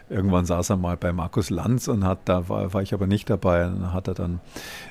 irgendwann 0.09 0.45
saß 0.45 0.69
er 0.69 0.77
mal 0.77 0.97
bei 0.97 1.11
Markus 1.11 1.49
Lanz 1.49 1.87
und 1.87 2.03
hat, 2.03 2.19
da 2.25 2.47
war, 2.49 2.73
war 2.73 2.81
ich 2.81 2.93
aber 2.93 3.07
nicht 3.07 3.29
dabei, 3.29 3.67
und 3.67 3.93
hat 3.93 4.07
er 4.07 4.13
dann 4.13 4.39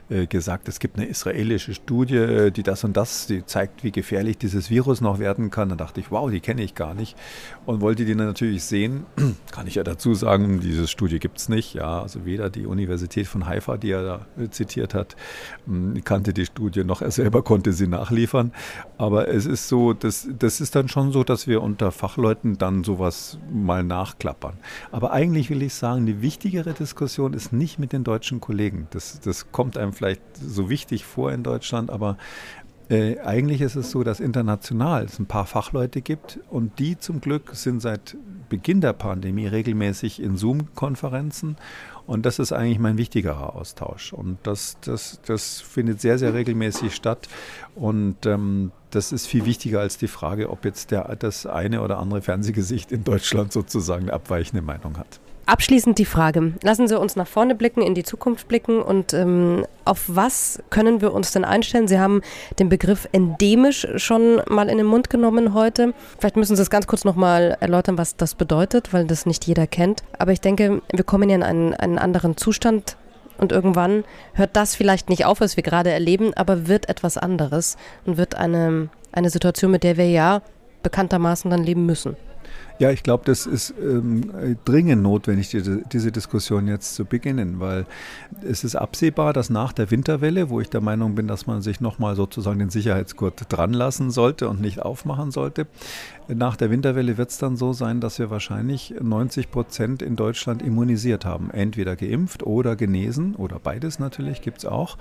äh, 0.09 0.27
gesagt, 0.27 0.69
es 0.69 0.79
gibt 0.79 0.97
eine 0.97 1.07
israelische 1.07 1.75
Studie, 1.75 2.17
äh, 2.17 2.51
die 2.51 2.63
das 2.63 2.85
und 2.85 2.97
das, 2.97 3.27
die 3.27 3.45
zeigt, 3.47 3.85
wie 3.85 3.93
gefährlich 3.93 4.39
dieses 4.39 4.71
Virus 4.71 5.01
noch 5.01 5.19
werden 5.19 5.51
kann. 5.51 5.62
Da 5.69 5.77
dachte 5.77 6.01
ich, 6.01 6.11
wow, 6.11 6.31
die 6.31 6.41
kenne 6.41 6.63
ich 6.63 6.75
gar 6.75 6.95
nicht 6.95 7.17
und 7.67 7.81
wollte 7.81 8.05
die 8.05 8.15
dann 8.15 8.27
natürlich 8.27 8.65
sehen. 8.65 9.07
Kann 9.51 9.67
ich 9.67 9.77
ja 9.77 9.85
dazu 9.85 10.15
sagen, 10.15 10.61
diese 10.61 10.89
Studie 10.89 11.19
gibt 11.19 11.39
es 11.39 11.49
nicht. 11.49 11.75
Ja, 11.75 12.03
also 12.03 12.25
weder 12.25 12.51
die 12.51 12.67
Universität 12.67 13.27
von 13.27 13.47
Haifa, 13.47 13.77
die 13.77 13.91
er 13.91 14.03
da 14.03 14.27
äh, 14.43 14.49
zitiert 14.51 14.95
hat, 14.95 15.17
hm, 15.67 16.03
kannte 16.05 16.33
die 16.33 16.47
Studie 16.47 16.85
noch, 16.85 17.03
er 17.03 17.11
selber 17.11 17.43
konnte 17.43 17.73
sie 17.73 17.87
nachliefern. 17.87 18.53
Aber 18.99 19.29
es 19.29 19.47
ist 19.47 19.69
so, 19.69 19.93
das, 19.93 20.29
das 20.39 20.61
ist 20.61 20.75
dann 20.75 20.89
schon 20.89 21.13
so, 21.13 21.25
dass 21.25 21.47
wir 21.47 21.63
unter 21.63 21.93
Fachleuten 21.93 22.59
dann 22.59 22.85
sowas 22.85 23.39
mal 23.53 23.83
nachklappern. 23.83 24.55
Aber 24.91 25.13
eigentlich 25.13 25.51
will 25.51 25.63
ich 25.63 25.75
sagen, 25.75 26.07
die 26.07 26.23
wichtigere 26.23 26.73
Diskussion 26.73 27.35
ist 27.35 27.53
nicht 27.53 27.79
mit 27.79 27.93
den 27.93 28.05
deutschen 28.05 28.41
Kollegen. 28.41 28.89
Das, 28.91 29.21
das 29.21 29.53
kommt 29.53 29.77
einem 29.77 29.93
vielleicht 29.93 30.23
so 30.37 30.69
wichtig 30.69 31.05
vor 31.05 31.33
in 31.33 31.43
Deutschland, 31.43 31.91
aber 31.91 32.17
äh, 32.93 33.19
eigentlich 33.21 33.61
ist 33.63 33.75
es 33.75 33.91
so, 33.91 34.05
dass 34.05 34.21
international 34.21 35.05
es 35.05 35.19
ein 35.19 35.27
paar 35.27 35.47
Fachleute 35.47 36.03
gibt 36.03 36.39
und 36.51 36.79
die 36.79 36.99
zum 36.99 37.21
Glück 37.21 37.55
sind 37.55 37.81
seit 37.81 38.17
Beginn 38.49 38.83
der 38.83 38.93
Pandemie 38.93 39.47
regelmäßig 39.47 40.23
in 40.23 40.37
Zoom-Konferenzen 40.37 41.57
und 42.07 42.27
das 42.27 42.39
ist 42.39 42.53
eigentlich 42.53 42.79
mein 42.79 42.99
wichtigerer 42.99 43.55
Austausch. 43.57 44.13
Und 44.13 44.39
das, 44.43 44.77
das, 44.83 45.21
das 45.25 45.61
findet 45.61 46.01
sehr, 46.01 46.19
sehr 46.19 46.35
regelmäßig 46.35 46.95
statt. 46.95 47.29
Und 47.75 48.27
ähm, 48.27 48.73
das 48.91 49.13
ist 49.13 49.27
viel 49.27 49.47
wichtiger 49.47 49.81
als 49.81 49.99
die 49.99 50.09
Frage, 50.09 50.51
ob 50.51 50.65
jetzt 50.65 50.91
der, 50.91 51.17
das 51.17 51.47
eine 51.47 51.81
oder 51.81 51.99
andere 51.99 52.21
Fernsehgesicht 52.21 52.93
in 52.93 53.05
Deutschland 53.05 53.53
sozusagen 53.53 54.05
eine 54.05 54.13
abweichende 54.13 54.63
Meinung 54.63 54.99
hat. 54.99 55.21
Abschließend 55.45 55.99
die 55.99 56.05
Frage. 56.05 56.53
Lassen 56.63 56.87
Sie 56.87 56.99
uns 56.99 57.17
nach 57.17 57.27
vorne 57.27 57.57
blicken, 57.57 57.83
in 57.83 57.95
die 57.95 58.05
Zukunft 58.05 58.47
blicken 58.47 58.81
und 58.81 59.13
ähm, 59.13 59.67
auf 59.85 60.05
was 60.07 60.63
können 60.71 61.01
wir 61.01 61.13
uns 61.13 61.33
denn 61.33 61.45
einstellen? 61.45 61.89
Sie 61.89 61.99
haben 61.99 62.23
den 62.61 62.69
Begriff 62.69 63.09
endemisch 63.11 63.87
schon 63.97 64.41
mal 64.49 64.69
in 64.69 64.79
den 64.79 64.87
Mund 64.87 65.11
genommen 65.11 65.53
heute. 65.53 65.95
Vielleicht 66.19 66.37
müssen 66.37 66.55
Sie 66.55 66.63
es 66.63 66.71
ganz 66.71 66.87
kurz 66.87 67.05
nochmal 67.05 67.57
erläutern, 67.59 67.99
was 67.99 68.17
das 68.17 68.37
bedeutet, 68.37 68.93
weil 68.93 69.05
das 69.05 69.27
nicht 69.27 69.45
jeder 69.45 69.67
kennt. 69.67 70.05
Aber 70.17 70.31
ich 70.31 70.41
denke, 70.41 70.81
wir 70.93 71.05
kommen 71.05 71.29
ja 71.29 71.35
in 71.35 71.43
einen, 71.43 71.75
einen 71.75 71.99
anderen 71.99 72.37
Zustand 72.37 72.97
und 73.39 73.51
irgendwann 73.51 74.05
hört 74.35 74.55
das 74.55 74.77
vielleicht 74.77 75.09
nicht 75.09 75.25
auf, 75.25 75.41
was 75.41 75.57
wir 75.57 75.65
gerade 75.65 75.91
erleben, 75.91 76.33
aber 76.35 76.69
wird 76.69 76.89
etwas 76.89 77.19
anderes 77.19 77.77
und 78.07 78.17
wird 78.17 78.37
eine, 78.37 78.91
eine 79.11 79.31
Situation, 79.31 79.73
mit 79.73 79.83
der 79.83 79.97
wir 79.97 80.09
ja 80.09 80.43
bekanntermaßen 80.85 81.51
dann 81.51 81.65
leben 81.65 81.85
müssen. 81.85 82.17
Ja, 82.83 82.91
ich 82.91 83.05
glaube, 83.05 83.23
das 83.27 83.47
ist 83.47 83.73
ähm, 83.81 84.57
dringend 84.65 85.05
notwendig, 85.05 85.51
diese, 85.51 85.83
diese, 85.93 86.11
Diskussion 86.11 86.67
jetzt 86.67 86.97
zu 86.97 87.05
beginnen, 87.05 87.61
weil 87.61 87.87
es 88.43 88.65
ist 88.65 88.75
absehbar, 88.75 89.33
dass 89.33 89.51
nach 89.51 89.73
der 89.73 89.93
Winterwelle, 89.93 90.51
wo 90.51 90.61
ich 90.61 90.69
der 90.69 90.81
Meinung 90.81 91.15
bin, 91.15 91.29
dass 91.29 91.47
man 91.47 91.63
sich 91.63 91.81
nochmal 91.81 92.17
sozusagen 92.17 92.59
den 92.59 92.71
Sicherheitsgurt 92.71 93.45
dran 93.51 93.73
lassen 93.73 94.11
sollte 94.11 94.49
und 94.49 94.61
nicht 94.61 94.83
aufmachen 94.83 95.31
sollte, 95.31 95.69
nach 96.27 96.57
der 96.57 96.71
Winterwelle 96.71 97.19
wird 97.19 97.31
es 97.31 97.39
dann 97.39 97.57
so 97.57 97.73
sein, 97.73 98.01
dass 98.01 98.19
wir 98.19 98.31
wahrscheinlich 98.31 98.95
90 99.01 99.53
Prozent 99.53 100.03
in 100.03 100.17
Deutschland 100.17 100.61
immunisiert 100.61 101.25
haben. 101.25 101.53
Entweder 101.53 101.95
geimpft 101.95 102.43
oder 102.43 102.75
genesen 102.75 103.37
oder 103.37 103.61
beides 103.61 104.01
natürlich 104.01 104.43
gibt 104.43 104.59
es 104.59 104.67
auch. 104.67 104.99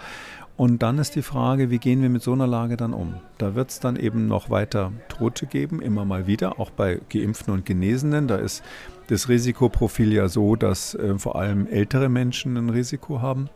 Und 0.57 0.83
dann 0.83 0.99
ist 0.99 1.15
die 1.15 1.21
Frage, 1.21 1.69
wie 1.71 1.79
gehen 1.79 2.01
wir 2.01 2.09
mit 2.09 2.21
so 2.21 2.33
einer 2.33 2.47
Lage 2.47 2.77
dann 2.77 2.93
um? 2.93 3.15
Da 3.37 3.55
wird 3.55 3.71
es 3.71 3.79
dann 3.79 3.95
eben 3.95 4.27
noch 4.27 4.49
weiter 4.49 4.91
Tote 5.07 5.47
geben, 5.47 5.81
immer 5.81 6.05
mal 6.05 6.27
wieder, 6.27 6.59
auch 6.59 6.69
bei 6.69 6.99
Geimpften 7.09 7.53
und 7.53 7.65
Genesenen. 7.65 8.27
Da 8.27 8.35
ist 8.35 8.63
das 9.07 9.27
Risikoprofil 9.27 10.13
ja 10.13 10.27
so, 10.27 10.55
dass 10.55 10.93
äh, 10.95 11.17
vor 11.17 11.35
allem 11.35 11.67
ältere 11.67 12.09
Menschen 12.09 12.57
ein 12.57 12.69
Risiko 12.69 13.21
haben. 13.21 13.49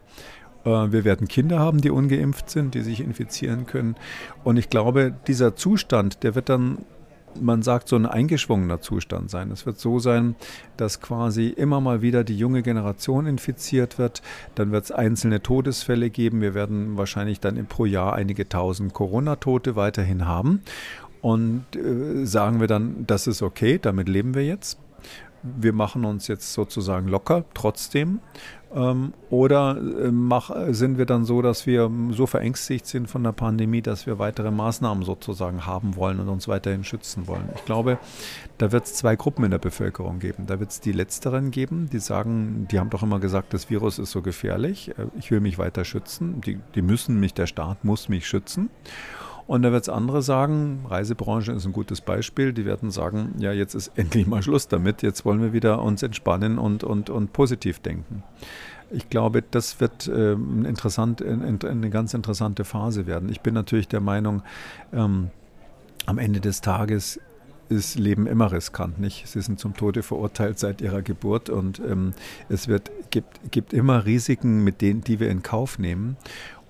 Äh, 0.66 0.92
wir 0.92 1.06
werden 1.06 1.28
Kinder 1.28 1.60
haben, 1.60 1.80
die 1.80 1.92
ungeimpft 1.92 2.50
sind, 2.50 2.74
die 2.74 2.82
sich 2.82 3.02
infizieren 3.02 3.66
können. 3.66 3.96
Und 4.44 4.58
ich 4.58 4.70
glaube, 4.70 5.14
dieser 5.28 5.56
Zustand, 5.56 6.24
der 6.24 6.36
wird 6.36 6.50
dann 6.50 6.80
man 7.42 7.62
sagt, 7.62 7.88
so 7.88 7.96
ein 7.96 8.06
eingeschwungener 8.06 8.82
Zustand 8.82 9.30
sein. 9.30 9.52
Es 9.52 9.66
wird 9.66 9.80
so 9.80 10.00
sein, 10.00 10.36
dass 10.78 11.02
quasi 11.02 11.50
immer 11.50 11.82
mal 11.82 12.02
wieder 12.02 12.24
die 12.24 12.38
junge 12.38 12.62
Generation 12.62 13.26
infiziert 13.26 13.98
wird. 13.98 14.22
Dann 14.56 14.72
wird 14.72 14.86
es 14.86 14.92
einzelne 14.92 15.42
Todesfälle 15.42 16.10
geben. 16.10 16.42
Wir 16.42 16.54
werden 16.54 16.98
wahrscheinlich 16.98 17.40
dann 17.40 17.64
pro 17.66 17.86
Jahr 17.86 18.14
einige 18.14 18.48
tausend 18.48 18.94
Corona-Tote 18.94 19.76
weiterhin 19.76 20.26
haben. 20.26 20.62
Und 21.22 21.66
äh, 21.76 22.26
sagen 22.26 22.60
wir 22.60 22.68
dann, 22.68 23.06
das 23.08 23.28
ist 23.28 23.42
okay, 23.42 23.80
damit 23.82 24.08
leben 24.08 24.36
wir 24.36 24.46
jetzt. 24.46 24.80
Wir 25.42 25.74
machen 25.74 26.06
uns 26.06 26.28
jetzt 26.28 26.54
sozusagen 26.54 27.08
locker 27.08 27.46
trotzdem 27.54 28.20
ähm, 28.76 29.14
oder 29.30 29.78
äh, 29.78 30.12
mach, 30.12 30.52
sind 30.70 30.98
wir 30.98 31.06
dann 31.06 31.24
so, 31.24 31.42
dass 31.42 31.66
wir 31.66 31.90
so 32.12 32.28
verängstigt 32.28 32.86
sind 32.86 33.10
von 33.10 33.24
der 33.24 33.32
Pandemie, 33.32 33.82
dass 33.82 34.06
wir 34.06 34.20
weitere 34.20 34.52
Maßnahmen 34.52 35.04
sozusagen 35.04 35.66
haben 35.66 35.96
wollen 35.96 36.20
und 36.20 36.28
uns 36.28 36.48
weiterhin 36.48 36.84
schützen 36.84 37.28
wollen? 37.28 37.50
Ich 37.56 37.64
glaube, 37.64 37.98
da 38.58 38.72
wird 38.72 38.86
es 38.86 38.96
zwei 38.96 39.16
Gruppen 39.16 39.46
in 39.46 39.52
der 39.52 39.60
Bevölkerung 39.60 40.20
geben. 40.20 40.46
Da 40.48 40.60
wird 40.60 40.72
es 40.72 40.82
die 40.82 40.92
Letzteren 40.92 41.52
geben, 41.52 41.90
die 41.92 42.00
sagen, 42.00 42.68
die 42.70 42.80
haben 42.80 42.90
doch 42.90 43.04
immer 43.04 43.20
gesagt, 43.20 43.54
das 43.54 43.70
Virus 43.70 43.98
ist 43.98 44.12
so 44.12 44.22
gefährlich, 44.22 44.90
äh, 44.98 45.08
ich 45.18 45.32
will 45.32 45.40
mich 45.40 45.58
weiter 45.58 45.86
schützen. 45.86 46.42
Die, 46.42 46.60
die 46.76 46.82
müssen 46.82 47.20
mich, 47.20 47.34
der 47.34 47.48
Staat 47.48 47.86
muss 47.86 48.10
mich 48.10 48.28
schützen. 48.28 48.70
Und 49.48 49.62
da 49.62 49.72
wird 49.72 49.84
es 49.84 49.90
andere 49.90 50.24
sagen, 50.24 50.86
Reisebranche 50.88 51.52
ist 51.52 51.66
ein 51.66 51.74
gutes 51.74 52.02
Beispiel, 52.02 52.52
die 52.52 52.66
werden 52.66 52.90
sagen, 52.90 53.36
ja, 53.38 53.52
jetzt 53.52 53.76
ist 53.76 53.92
endlich 53.96 54.26
mal 54.26 54.42
Schluss 54.42 54.68
damit, 54.68 55.04
jetzt 55.04 55.24
wollen 55.24 55.42
wir 55.42 55.54
wieder 55.54 55.82
uns 55.84 56.02
entspannen 56.02 56.58
und, 56.58 56.84
und, 56.84 57.10
und 57.12 57.32
positiv 57.32 57.80
denken. 57.80 58.24
Ich 58.92 59.10
glaube, 59.10 59.44
das 59.44 59.80
wird 59.80 60.08
ähm, 60.08 60.66
interessant, 60.66 61.24
eine 61.24 61.90
ganz 61.90 62.14
interessante 62.14 62.64
Phase 62.64 63.08
werden. 63.08 63.30
Ich 63.30 63.42
bin 63.42 63.54
natürlich 63.54 63.88
der 63.88 64.02
Meinung, 64.02 64.42
ähm, 64.94 65.30
am 66.06 66.18
Ende 66.18 66.40
des 66.40 66.62
Tages 66.62 67.20
ist 67.70 67.98
Leben 67.98 68.28
immer 68.28 68.52
riskant, 68.52 69.00
nicht? 69.00 69.28
Sie 69.28 69.42
sind 69.42 69.60
zum 69.60 69.76
Tode 69.76 70.04
verurteilt 70.04 70.60
seit 70.60 70.82
ihrer 70.82 71.02
Geburt 71.02 71.50
und 71.50 71.80
ähm, 71.80 72.14
es 72.48 72.68
wird, 72.68 72.92
gibt, 73.10 73.52
gibt 73.52 73.74
immer 73.74 74.06
Risiken, 74.06 74.64
mit 74.64 74.82
denen, 74.82 75.02
die 75.02 75.20
wir 75.20 75.30
in 75.30 75.42
Kauf 75.42 75.80
nehmen. 75.80 76.18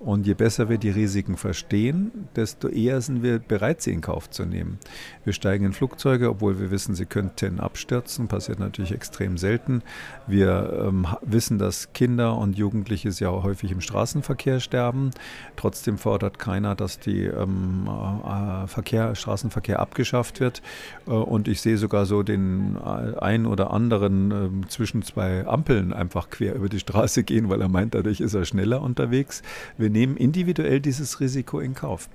Und 0.05 0.27
je 0.27 0.35
besser 0.35 0.69
wir 0.69 0.77
die 0.77 0.91
Risiken 0.91 1.35
verstehen, 1.35 2.11
desto 2.35 2.67
eher 2.67 3.01
sind 3.01 3.23
wir 3.23 3.39
bereit, 3.39 3.81
sie 3.81 3.91
in 3.91 4.01
Kauf 4.01 4.29
zu 4.29 4.45
nehmen. 4.45 4.77
Wir 5.23 5.33
steigen 5.33 5.65
in 5.65 5.73
Flugzeuge, 5.73 6.29
obwohl 6.29 6.59
wir 6.59 6.69
wissen, 6.69 6.93
sie 6.93 7.07
könnten 7.07 7.59
abstürzen. 7.59 8.27
Passiert 8.27 8.59
natürlich 8.59 8.91
extrem 8.91 9.39
selten. 9.39 9.81
Wir 10.27 10.85
ähm, 10.87 11.07
wissen, 11.23 11.57
dass 11.57 11.91
Kinder 11.93 12.37
und 12.37 12.55
Jugendliche 12.55 13.11
sehr 13.11 13.31
häufig 13.31 13.71
im 13.71 13.81
Straßenverkehr 13.81 14.59
sterben. 14.59 15.09
Trotzdem 15.55 15.97
fordert 15.97 16.37
keiner, 16.37 16.75
dass 16.75 16.99
die 16.99 17.23
ähm, 17.23 17.89
äh, 17.89 18.67
Verkehr, 18.67 19.15
Straßenverkehr 19.15 19.79
abgeschafft 19.79 20.39
wird. 20.39 20.61
Äh, 21.07 21.13
und 21.13 21.47
ich 21.47 21.61
sehe 21.61 21.79
sogar 21.79 22.05
so 22.05 22.21
den 22.21 22.75
äh, 22.75 23.17
einen 23.17 23.47
oder 23.47 23.71
anderen 23.71 24.31
äh, 24.31 24.67
zwischen 24.67 25.01
zwei 25.01 25.47
Ampeln 25.47 25.93
einfach 25.93 26.29
quer 26.29 26.53
über 26.53 26.69
die 26.69 26.79
Straße 26.79 27.23
gehen, 27.23 27.49
weil 27.49 27.59
er 27.59 27.69
meint, 27.69 27.95
dadurch 27.95 28.19
ist 28.19 28.35
er 28.35 28.45
schneller 28.45 28.83
unterwegs. 28.83 29.41
Wir 29.79 29.94
nehmen 29.95 30.17
individuell 30.17 30.81
dieses 30.81 31.19
Risiko 31.21 31.59
in 31.59 31.73
Kauf. 31.73 32.09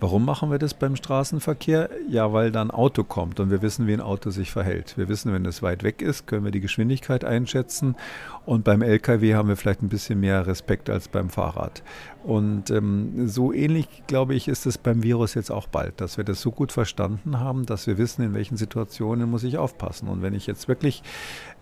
Warum 0.00 0.24
machen 0.24 0.50
wir 0.50 0.58
das 0.58 0.74
beim 0.74 0.96
Straßenverkehr? 0.96 1.90
Ja, 2.08 2.32
weil 2.32 2.50
da 2.50 2.60
ein 2.60 2.70
Auto 2.70 3.04
kommt 3.04 3.40
und 3.40 3.50
wir 3.50 3.62
wissen, 3.62 3.86
wie 3.86 3.92
ein 3.92 4.00
Auto 4.00 4.30
sich 4.30 4.50
verhält. 4.50 4.98
Wir 4.98 5.08
wissen, 5.08 5.32
wenn 5.32 5.46
es 5.46 5.62
weit 5.62 5.82
weg 5.82 6.02
ist, 6.02 6.26
können 6.26 6.44
wir 6.44 6.50
die 6.50 6.60
Geschwindigkeit 6.60 7.24
einschätzen 7.24 7.96
und 8.44 8.64
beim 8.64 8.82
LKW 8.82 9.34
haben 9.34 9.48
wir 9.48 9.56
vielleicht 9.56 9.82
ein 9.82 9.88
bisschen 9.88 10.18
mehr 10.18 10.46
Respekt 10.46 10.90
als 10.90 11.06
beim 11.06 11.30
Fahrrad. 11.30 11.82
Und 12.24 12.70
ähm, 12.70 13.28
so 13.28 13.52
ähnlich, 13.52 13.86
glaube 14.06 14.34
ich, 14.34 14.48
ist 14.48 14.66
es 14.66 14.78
beim 14.78 15.02
Virus 15.02 15.34
jetzt 15.34 15.50
auch 15.50 15.66
bald, 15.66 16.00
dass 16.00 16.16
wir 16.16 16.24
das 16.24 16.40
so 16.40 16.50
gut 16.50 16.72
verstanden 16.72 17.38
haben, 17.38 17.66
dass 17.66 17.86
wir 17.86 17.98
wissen, 17.98 18.22
in 18.22 18.34
welchen 18.34 18.56
Situationen 18.56 19.30
muss 19.30 19.44
ich 19.44 19.58
aufpassen. 19.58 20.08
Und 20.08 20.22
wenn 20.22 20.34
ich 20.34 20.46
jetzt 20.46 20.68
wirklich 20.68 21.02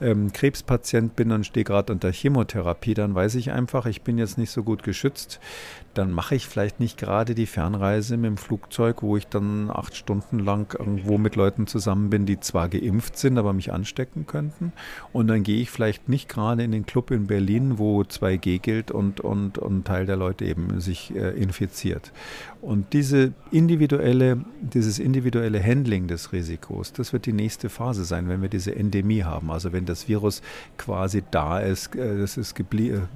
ähm, 0.00 0.32
Krebspatient 0.32 1.16
bin 1.16 1.32
und 1.32 1.46
stehe 1.46 1.64
gerade 1.64 1.92
unter 1.92 2.12
Chemotherapie, 2.12 2.94
dann 2.94 3.14
weiß 3.14 3.34
ich 3.36 3.52
einfach, 3.52 3.86
ich 3.86 4.02
bin 4.02 4.18
jetzt 4.18 4.38
nicht 4.38 4.50
so 4.50 4.62
gut 4.62 4.82
geschützt. 4.82 5.40
Dann 5.94 6.12
mache 6.12 6.34
ich 6.34 6.46
vielleicht 6.46 6.78
nicht 6.78 6.98
gerade 6.98 7.34
die 7.34 7.46
Fernreise 7.46 7.89
mit 7.96 8.24
dem 8.24 8.36
Flugzeug, 8.36 9.02
wo 9.02 9.16
ich 9.16 9.26
dann 9.26 9.70
acht 9.70 9.96
Stunden 9.96 10.38
lang 10.38 10.74
irgendwo 10.78 11.18
mit 11.18 11.36
Leuten 11.36 11.66
zusammen 11.66 12.10
bin, 12.10 12.26
die 12.26 12.40
zwar 12.40 12.68
geimpft 12.68 13.18
sind, 13.18 13.38
aber 13.38 13.52
mich 13.52 13.72
anstecken 13.72 14.26
könnten. 14.26 14.72
Und 15.12 15.28
dann 15.28 15.42
gehe 15.42 15.60
ich 15.60 15.70
vielleicht 15.70 16.08
nicht 16.08 16.28
gerade 16.28 16.62
in 16.62 16.72
den 16.72 16.86
Club 16.86 17.10
in 17.10 17.26
Berlin, 17.26 17.78
wo 17.78 18.02
2G 18.02 18.60
gilt 18.60 18.90
und, 18.90 19.20
und, 19.20 19.58
und 19.58 19.86
Teil 19.86 20.06
der 20.06 20.16
Leute 20.16 20.44
eben 20.44 20.80
sich 20.80 21.14
äh, 21.14 21.30
infiziert. 21.30 22.12
Und 22.62 22.92
diese 22.92 23.32
individuelle, 23.50 24.44
dieses 24.60 24.98
individuelle 24.98 25.64
Handling 25.64 26.08
des 26.08 26.32
Risikos, 26.32 26.92
das 26.92 27.14
wird 27.14 27.24
die 27.24 27.32
nächste 27.32 27.70
Phase 27.70 28.04
sein, 28.04 28.28
wenn 28.28 28.42
wir 28.42 28.50
diese 28.50 28.76
Endemie 28.76 29.24
haben. 29.24 29.50
Also 29.50 29.72
wenn 29.72 29.86
das 29.86 30.08
Virus 30.08 30.42
quasi 30.76 31.22
da 31.30 31.58
ist, 31.58 31.96
äh, 31.96 32.18
es 32.18 32.36
ist, 32.36 32.54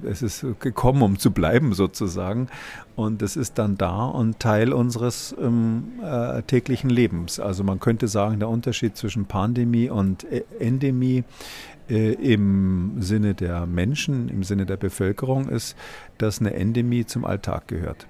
es 0.03 0.21
ist 0.21 0.45
gekommen, 0.59 1.03
um 1.03 1.19
zu 1.19 1.31
bleiben 1.31 1.73
sozusagen. 1.73 2.47
Und 2.95 3.21
es 3.21 3.35
ist 3.35 3.59
dann 3.59 3.77
da 3.77 4.05
und 4.05 4.39
Teil 4.39 4.64
unseres 4.73 5.35
ähm, 5.39 5.99
äh, 6.03 6.41
täglichen 6.43 6.89
Lebens. 6.89 7.39
Also 7.39 7.63
man 7.63 7.79
könnte 7.79 8.07
sagen, 8.07 8.39
der 8.39 8.49
Unterschied 8.49 8.97
zwischen 8.97 9.25
Pandemie 9.25 9.89
und 9.89 10.23
e-, 10.31 10.43
Endemie 10.59 11.23
äh, 11.89 12.13
im 12.13 12.95
Sinne 12.99 13.35
der 13.35 13.65
Menschen, 13.65 14.29
im 14.29 14.43
Sinne 14.43 14.65
der 14.65 14.77
Bevölkerung 14.77 15.49
ist, 15.49 15.75
dass 16.17 16.39
eine 16.39 16.53
Endemie 16.53 17.05
zum 17.05 17.25
Alltag 17.25 17.67
gehört. 17.67 18.07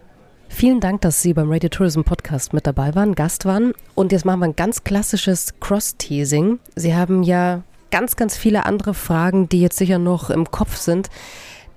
Vielen 0.47 0.79
Dank, 0.79 1.01
dass 1.01 1.21
Sie 1.21 1.33
beim 1.33 1.51
Radio 1.51 1.69
Tourism 1.69 2.01
Podcast 2.01 2.53
mit 2.53 2.65
dabei 2.67 2.95
waren, 2.95 3.15
Gast 3.15 3.45
waren. 3.45 3.73
Und 3.95 4.11
jetzt 4.11 4.25
machen 4.25 4.39
wir 4.39 4.45
ein 4.45 4.55
ganz 4.55 4.83
klassisches 4.83 5.59
Cross-Teasing. 5.59 6.59
Sie 6.75 6.95
haben 6.95 7.23
ja 7.23 7.63
ganz, 7.91 8.15
ganz 8.15 8.37
viele 8.37 8.65
andere 8.65 8.93
Fragen, 8.93 9.49
die 9.49 9.59
jetzt 9.59 9.77
sicher 9.77 9.99
noch 9.99 10.29
im 10.29 10.51
Kopf 10.51 10.77
sind. 10.77 11.09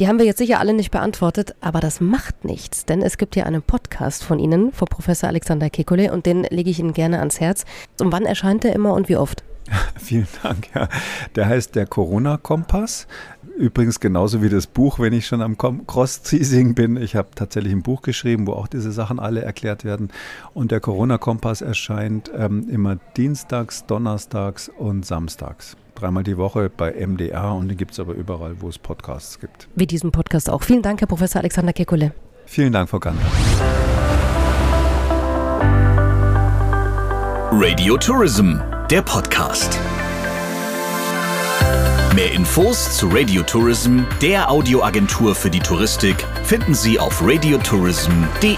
Die 0.00 0.06
haben 0.06 0.20
wir 0.20 0.26
jetzt 0.26 0.38
sicher 0.38 0.60
alle 0.60 0.74
nicht 0.74 0.92
beantwortet, 0.92 1.56
aber 1.60 1.80
das 1.80 2.00
macht 2.00 2.44
nichts, 2.44 2.84
denn 2.84 3.02
es 3.02 3.18
gibt 3.18 3.34
ja 3.34 3.44
einen 3.44 3.62
Podcast 3.62 4.22
von 4.22 4.38
Ihnen, 4.38 4.70
von 4.72 4.86
Professor 4.86 5.28
Alexander 5.28 5.66
Kekulé, 5.66 6.10
und 6.10 6.24
den 6.24 6.44
lege 6.44 6.70
ich 6.70 6.78
Ihnen 6.78 6.92
gerne 6.92 7.18
ans 7.18 7.40
Herz. 7.40 7.64
Und 8.00 8.12
wann 8.12 8.24
erscheint 8.24 8.64
er 8.64 8.74
immer 8.74 8.94
und 8.94 9.08
wie 9.08 9.16
oft? 9.16 9.42
Vielen 9.96 10.28
Dank. 10.42 10.68
Ja. 10.74 10.88
Der 11.34 11.46
heißt 11.46 11.74
der 11.74 11.86
Corona-Kompass. 11.86 13.06
Übrigens 13.56 13.98
genauso 13.98 14.40
wie 14.40 14.48
das 14.48 14.68
Buch, 14.68 15.00
wenn 15.00 15.12
ich 15.12 15.26
schon 15.26 15.42
am 15.42 15.58
Cross-Teasing 15.58 16.74
bin. 16.74 16.96
Ich 16.96 17.16
habe 17.16 17.30
tatsächlich 17.34 17.72
ein 17.72 17.82
Buch 17.82 18.02
geschrieben, 18.02 18.46
wo 18.46 18.52
auch 18.52 18.68
diese 18.68 18.92
Sachen 18.92 19.18
alle 19.18 19.42
erklärt 19.42 19.84
werden. 19.84 20.10
Und 20.54 20.70
der 20.70 20.78
Corona-Kompass 20.78 21.60
erscheint 21.60 22.30
ähm, 22.32 22.68
immer 22.68 22.98
dienstags, 23.16 23.84
donnerstags 23.86 24.68
und 24.68 25.04
samstags. 25.04 25.76
Dreimal 25.96 26.22
die 26.22 26.36
Woche 26.36 26.70
bei 26.70 26.92
MDR 26.92 27.52
und 27.54 27.66
den 27.66 27.76
gibt 27.76 27.90
es 27.90 27.98
aber 27.98 28.14
überall, 28.14 28.60
wo 28.60 28.68
es 28.68 28.78
Podcasts 28.78 29.40
gibt. 29.40 29.66
Wie 29.74 29.88
diesen 29.88 30.12
Podcast 30.12 30.48
auch. 30.48 30.62
Vielen 30.62 30.82
Dank, 30.82 31.00
Herr 31.00 31.08
Professor 31.08 31.40
Alexander 31.40 31.72
Kekule. 31.72 32.12
Vielen 32.46 32.72
Dank, 32.72 32.88
Frau 32.88 33.00
Gander. 33.00 33.20
Radio 37.50 37.96
Tourism 37.96 38.58
der 38.90 39.02
Podcast. 39.02 39.78
Mehr 42.14 42.32
Infos 42.32 42.96
zu 42.96 43.08
Radio 43.08 43.42
Tourism, 43.42 44.00
der 44.22 44.50
Audioagentur 44.50 45.34
für 45.34 45.50
die 45.50 45.60
Touristik, 45.60 46.26
finden 46.44 46.74
Sie 46.74 46.98
auf 46.98 47.22
radiotourism.de. 47.22 48.56